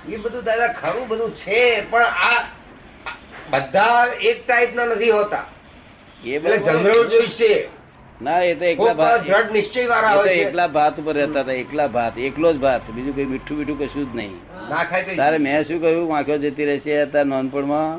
એ 0.08 0.16
બધું 0.16 0.44
દાદા 0.44 0.72
ખરું 0.72 1.08
બધું 1.08 1.36
છે 1.36 1.80
પણ 1.90 2.02
આ 2.02 2.44
બધા 3.52 4.02
એક 4.30 4.38
ટાઈપના 4.46 4.86
નથી 4.90 5.14
હોતા. 5.18 5.46
એ 6.24 6.28
એટલે 6.36 6.56
જનરલ 6.66 7.02
જોઈશે. 7.12 7.52
ના 8.26 8.40
એ 8.50 8.52
તો 8.60 8.64
એકલા 8.72 8.96
ભાત 9.02 9.20
દ્રઢ 9.28 9.50
નિશ્ચય 9.58 9.82
વાળા 9.92 10.16
હોય 10.18 10.34
એકલા 10.46 10.68
ભાત 10.76 10.94
ઉપર 11.02 11.14
રહેતા 11.20 11.42
હતા 11.46 11.58
એકલા 11.64 11.88
ભાત 11.96 12.14
એકલો 12.28 12.48
જ 12.56 12.58
ભાત. 12.66 12.82
બીજું 12.96 13.14
કઈ 13.16 13.28
મીઠું 13.32 13.54
મીઠું 13.58 13.76
કશું 13.80 14.04
જ 14.10 14.14
નહીં. 14.20 14.34
તારે 15.22 15.38
મેં 15.46 15.58
શું 15.70 15.78
કહ્યું? 15.86 16.06
વાંખ્યો 16.12 16.38
જતી 16.44 16.68
રહેશે 16.70 16.92
હતા 17.04 17.24
નાનપણમાં. 17.32 17.94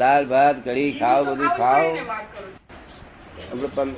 દાળ 0.00 0.24
ભાત 0.34 0.56
કઢી 0.66 0.92
ખાવ 1.00 1.20
બધું 1.28 1.50
ખાવ 1.60 1.84
આપણે 3.50 3.94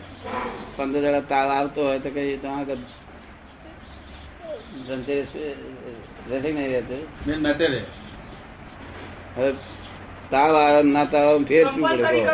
પંદર 0.77 1.01
જણા 1.05 1.25
તાવ 1.33 1.49
આવતો 1.57 1.81
હોય 1.89 2.01
તો 2.05 2.11
કઈ 2.17 2.37
તો 2.45 2.49
આગળ 2.57 2.83
બ્રહ્મચર્ય 4.87 5.17
રહેશે 6.31 6.51
નહીં 6.57 6.71
રહેતું. 6.73 7.03
હવે 9.37 9.51
તાવ 10.31 10.57
આવે 10.57 10.83
ને 10.83 11.07
તાવ 11.07 11.45
ફેર 11.45 11.65
શું 11.67 11.83
પડે. 11.83 12.25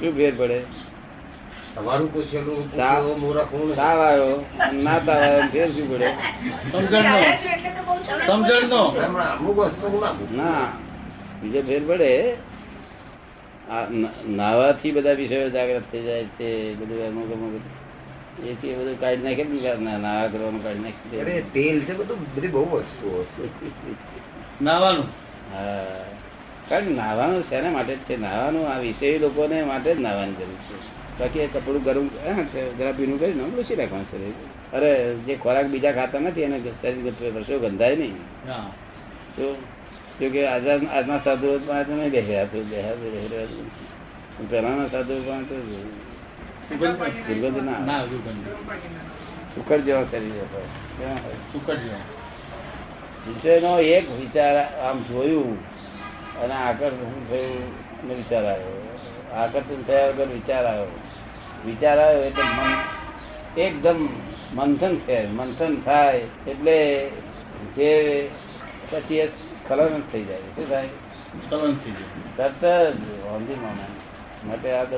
શું 0.00 0.12
ફેર 0.16 0.34
પડે? 0.36 0.64
તમારું 1.74 2.12
પૂછેલું 2.12 2.76
તા- 2.76 3.00
પૂછ્યું, 3.00 3.20
મૂરખ 3.20 3.52
હું 3.52 3.66
નથી. 3.66 3.74
તાવ 3.74 3.98
આવ્યો 4.00 4.44
ના 4.72 4.98
તાવ 4.98 5.22
આવ્યો 5.22 5.42
ફેર 5.52 5.70
શું 5.70 5.92
પડે? 5.92 6.08
સમજણ 6.72 7.02
નો. 7.02 7.14
આવ્યા 7.14 7.36
છો 7.36 7.48
એટલે 7.48 7.70
તો 7.70 7.82
બહુ 7.82 8.02
સરસ. 8.02 8.26
સમજણ 8.26 8.68
નો. 8.68 8.84
હમણાં 8.84 9.38
અમુક 9.38 9.58
વસ્તુ 9.58 10.36
ના 10.36 10.68
બીજો 11.42 11.62
ફેર 11.62 11.82
પડે. 11.86 12.36
આ 13.70 13.86
નાહવાથી 14.28 14.92
બધા 14.92 15.12
વિષયો 15.12 15.48
જાગ્રત 15.50 15.82
થઈ 15.92 16.02
જાય 16.02 16.24
છે 16.24 16.74
બધું 16.74 17.06
અમુક 17.06 17.32
અમુક 17.32 17.60
એથી 18.46 18.74
બધું 18.74 19.00
કાઢી 19.00 19.22
નાખે 19.22 19.44
ને 19.44 19.74
નાવા 19.78 19.98
નાહવા 19.98 20.28
કરવાનું 20.28 20.64
કાઢી 20.64 20.78
નાખે. 20.78 21.20
અરે 21.20 21.40
તેલ 21.40 21.80
છે 21.80 21.92
બધું 21.94 22.34
બધી 22.36 22.48
બહુ 22.48 22.70
વસ્તુઓ 22.70 23.24
છે. 23.24 23.48
નાવાનું. 24.64 25.24
હા 25.50 26.04
કારણ 26.68 26.86
કે 26.86 26.92
નાહવાનું 26.92 27.42
શેના 27.42 27.70
માટે 27.70 27.94
જ 27.94 28.02
છે 28.04 28.16
નાહવાનું 28.16 28.64
આ 28.66 28.78
વિષય 28.78 29.18
લોકોને 29.18 29.56
માટે 29.62 29.90
જ 29.94 30.00
નાહવાની 30.00 30.38
જરૂર 30.38 30.60
છે 30.60 30.74
બાકી 31.18 31.40
એ 31.40 31.48
કપડું 31.48 31.82
ગરમ 31.82 32.06
જરા 32.76 32.92
પીનું 32.92 33.18
કરી 33.18 33.34
ને 33.34 33.44
લૂસી 33.50 33.74
રાખવાનું 33.74 34.08
શરીર 34.10 34.34
અરે 34.72 34.90
જે 35.26 35.34
ખોરાક 35.36 35.66
બીજા 35.66 35.92
ખાતા 35.92 36.20
નથી 36.20 36.44
એને 36.44 36.58
શરીર 36.74 37.04
વર્ષો 37.34 37.54
ગંધાય 37.60 37.96
નહીં 37.96 38.16
હા 38.48 38.68
તો 39.36 39.46
જો 40.20 40.26
કે 40.30 40.40
આજના 40.46 40.90
આજના 40.92 41.20
સાધુ 41.20 41.48
નહીં 41.60 42.10
બેસ્યા 42.10 42.46
તો 42.46 42.58
બેસ્યા 42.64 42.96
તો 42.96 43.06
રહ્યા 43.12 43.48
છે. 43.48 43.62
પહેલાના 44.50 44.88
સાધુ 44.88 45.14
પણ 45.22 45.44
તો 45.44 45.56
સુગંધ 47.28 47.58
ના. 47.82 48.02
સુકર 49.54 49.78
જેવા 49.80 50.06
શરીર? 50.06 50.48
સુકટ 51.52 51.70
જેવો. 51.78 52.23
વિષયનો 53.28 53.78
એક 53.78 54.10
વિચાર 54.10 54.56
આમ 54.80 55.02
જોયું 55.02 55.58
અને 56.38 56.54
આકર્ષણ 56.54 57.26
થયું 57.30 58.02
અને 58.02 58.14
વિચાર 58.14 58.44
આવ્યો. 58.44 58.98
આકર્ષણ 59.34 59.82
થયા 59.82 60.08
વગર 60.08 60.26
વિચાર 60.26 60.66
આવ્યો. 60.66 60.86
વિચાર 61.66 61.98
આવ્યો 61.98 62.22
એટલે 62.22 62.42
મન 62.42 62.76
એકદમ 63.60 64.08
મંથન 64.54 64.96
થાય 64.96 65.26
મંથન 65.26 65.76
થાય 65.76 66.20
એટલે 66.46 67.06
જે 67.76 68.28
પછી 68.90 69.18
એ 69.18 69.28
કલર 69.68 69.88
થઈ 70.12 70.24
જાય. 70.24 70.38
શું 70.38 70.68
થાય? 70.68 70.88
કલંક 71.50 71.84
થઈ 71.84 71.90
જાય. 71.90 72.48
તરત 72.48 72.64
જ 72.96 73.00
વાંધી 73.26 73.54
માના. 73.54 73.86
માટે 74.48 74.72
આ 74.72 74.84
તો 74.84 74.96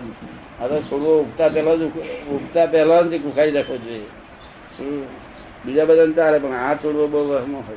આ 0.60 0.66
તો 0.66 0.82
છોડવો 0.82 1.20
ઉગતા 1.20 1.48
પહેલા 1.48 1.74
જ 1.74 1.82
ઉગતા 2.28 2.66
પહેલા 2.66 3.02
જ 3.02 3.24
ઉખાડી 3.24 3.50
રાખવો 3.50 3.76
જોઈએ. 3.76 4.04
બીજા 5.64 5.84
બધા 5.84 6.12
ચાલે 6.16 6.38
પણ 6.38 6.52
આ 6.52 6.74
છોડવો 6.74 7.06
બહુ 7.06 7.28
વહમો 7.28 7.64
હોય. 7.68 7.76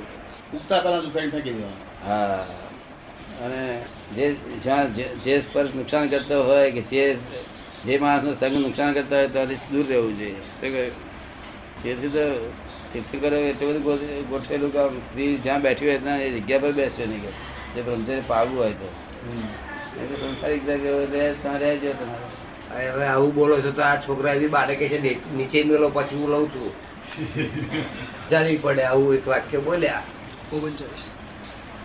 ઉગતા 0.54 0.80
પહેલા 0.80 1.02
સુકાઈ 1.02 1.30
ફેંકી 1.30 1.52
દેવાનું 1.52 2.10
હા. 2.10 2.48
અને 3.46 3.82
જે 4.16 4.34
જ્યાં 4.34 4.96
જે- 4.96 5.40
સ્પર્શ 5.40 5.76
નુકસાન 5.76 6.08
કરતો 6.08 6.44
હોય 6.44 6.72
કે 6.72 6.82
જે 6.82 7.18
જે 7.86 7.98
માણસનો 7.98 8.34
સંગ 8.34 8.62
નુકસાન 8.62 8.94
કરતા 8.94 9.16
હોય 9.16 9.28
ત્યાંથી 9.28 9.56
દૂર 9.56 9.88
રહેવું 9.88 10.18
જોઈએ. 10.18 10.32
શું 10.32 10.72
તો 10.72 10.92
તેથી 11.84 12.10
તો 12.10 12.54
તીર્થંકરો 12.94 13.38
એટલું 13.38 13.84
બધું 13.84 14.30
ગોઠવેલું 14.30 14.74
કામ 14.74 15.00
ફ્રી 15.00 15.38
જ્યાં 15.38 15.62
બેઠી 15.62 15.88
હોય 15.88 15.98
ત્યાં 15.98 16.22
એ 16.22 16.40
જગ્યા 16.40 16.60
પર 16.60 16.72
બેસે 16.72 17.06
નહીં 17.06 17.22
કે. 17.22 17.28
જે 17.76 17.82
બ્રહ્મચર્ય 17.82 18.22
પાળવું 18.28 18.60
હોય 18.60 18.72
તો. 18.72 18.94
એટલે 20.00 20.16
સંસારિક 20.16 20.70
જગ્યાએ 20.70 21.34
ત્યાં 21.34 21.60
રહેજો 21.60 21.94
તમારે. 21.94 22.90
હવે 22.94 23.06
આવું 23.06 23.34
બોલો 23.34 23.62
છો 23.62 23.72
તો 23.72 23.82
આ 23.82 23.96
છોકરા 23.96 24.34
એવી 24.34 24.48
બાળક 24.48 24.78
કે 24.78 24.90
છે 24.90 25.32
નીચે 25.32 25.64
મેલો 25.64 25.90
પછી 25.90 26.16
હું 26.16 26.30
લઉં 26.30 26.50
છું. 26.50 26.72
ચાલી 28.30 28.58
પડે 28.58 28.82
આવું 28.84 29.16
એક 29.16 29.28
વાક્ય 29.28 29.58
બોલ્યા. 29.58 30.04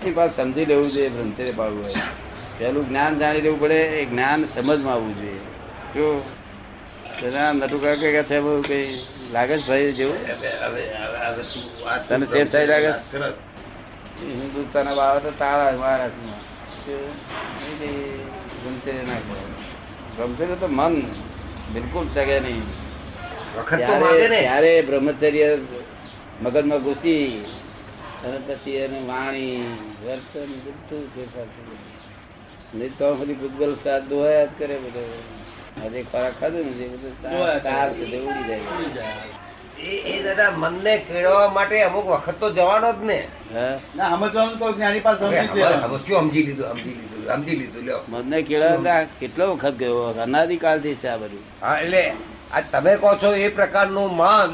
એ 0.06 0.10
વાત 0.10 0.36
સમજી 0.36 0.64
લેવું 0.64 0.88
જોઈએ 0.90 1.08
બ્રહ્મચર્ય 1.08 1.52
પાળવું 1.52 1.82
હોય. 1.82 1.94
પેલું 2.58 2.88
જ્ઞાન 2.88 3.18
જાણી 3.18 3.40
લેવું 3.40 3.60
પડે 3.60 3.78
એ 4.00 4.04
જ્ઞાન 4.04 4.44
સમજમાં 4.44 4.94
આવવું 4.94 5.14
જોઈએ. 5.20 5.42
જો 5.94 6.06
તેના 7.20 7.52
નટુ 7.52 7.76
કાકા 7.78 8.12
કે 8.14 8.22
છે 8.22 8.38
કઈ 8.68 8.88
લાગે 9.32 9.56
છે 9.58 9.66
ભાઈ 9.68 9.92
જેવું 9.92 10.18
તને 12.08 12.24
સેફ 12.26 12.50
સાઈડ 12.50 12.68
લાગે? 12.68 12.90
હિન્દુસ્તાન 14.20 14.86
બાબા 14.86 15.18
તો 15.18 15.30
તાળા 15.38 15.76
મહારાષ્ટ્રમાં 15.82 16.40
ગમશે 18.62 18.92
ના. 19.08 19.20
બ્રહ્મચર્ય 20.16 20.56
તો 20.60 20.68
મન 20.68 20.94
બિલકુલ 21.72 22.06
ચગે 22.14 22.40
નહીં. 22.40 22.64
ત્યારે 23.76 24.72
બ્રહ્મચર્ય 24.82 25.48
મગજમાં 26.42 26.80
ઘૂસી 26.82 27.44
અને 28.24 28.38
પછી 28.46 28.76
એને 28.76 28.98
વાણી 29.08 29.56
વર્તન 30.04 30.50
બધું 30.64 31.04
ફેરફાર 31.14 31.48
નહીં 32.74 32.92
તો 32.98 33.06
બધી 33.14 33.34
ભૂતગલ 33.34 33.72
સાથ 33.84 34.04
દોયા 34.04 34.46
જ 34.46 34.50
કરે 34.58 34.76
બધો. 34.78 35.02
આજે 35.82 35.98
ખોરાક 36.10 36.34
ખાધું 36.40 36.64
ને 36.66 36.72
જે 36.72 36.86
બધું 36.92 37.14
ઉડી 38.28 38.90
જાય. 38.96 39.14
એ 39.84 39.92
એ 40.12 40.14
દાદા 40.22 40.50
મનને 40.62 40.92
કેળવવા 41.06 41.48
માટે 41.48 41.76
અમુક 41.82 42.06
વખત 42.06 42.36
તો 42.40 42.46
જવાનો 42.50 42.90
જ 42.92 43.00
ને. 43.02 43.18
સમજી 46.12 46.44
લીધું 46.46 46.68
સમજી 46.72 46.96
લીધું 46.98 47.22
સમજી 47.28 47.84
લ્યો. 47.86 48.02
મનને 48.08 48.38
કેળવતા 48.42 49.00
કેટલો 49.20 49.44
વખત 49.54 49.74
ગયો? 49.76 50.14
અનાદિકાળથી 50.18 50.96
છે 50.96 51.08
આ 51.08 51.18
બધું. 51.18 51.44
હા 51.60 51.76
એટલે 51.78 52.04
આ 52.52 52.62
તમે 52.62 52.92
કહો 52.96 53.10
છો 53.16 53.30
એ 53.36 53.48
પ્રકારનું 53.50 54.10
મન 54.16 54.50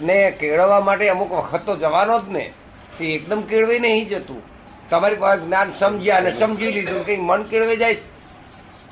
ને 0.00 0.30
કેળવવા 0.30 0.80
માટે 0.80 1.08
અમુક 1.08 1.32
વખત 1.32 1.66
તો 1.66 1.76
જવાનો 1.76 2.20
જ 2.20 2.28
ને. 2.28 2.52
એ 3.00 3.04
એકદમ 3.04 3.40
કેળવી 3.40 3.78
નહીં 3.78 4.08
જતું. 4.08 4.42
તમારી 4.90 5.16
પાસે 5.16 5.44
જ્ઞાન 5.44 5.72
સમજ્યા 5.80 6.16
અને 6.16 6.40
સમજી 6.40 6.72
લીધું 6.72 7.06
કે 7.06 7.16
મન 7.16 7.42
કેળવે 7.42 7.76
જાય. 7.76 7.96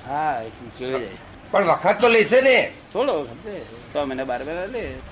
હા 0.06 0.42
એ 0.46 0.48
કેળવી 0.78 1.00
જાય. 1.00 1.08
પણ 1.50 1.64
વખત 1.64 2.00
તો 2.00 2.08
લેશે 2.08 2.40
ને. 2.40 2.72
થોડો 2.92 3.20
વખત 3.20 3.60
છ 3.94 3.96
મહિના 3.96 4.24
બાર 4.24 4.44
મહિના 4.44 4.64
લે. 4.64 5.12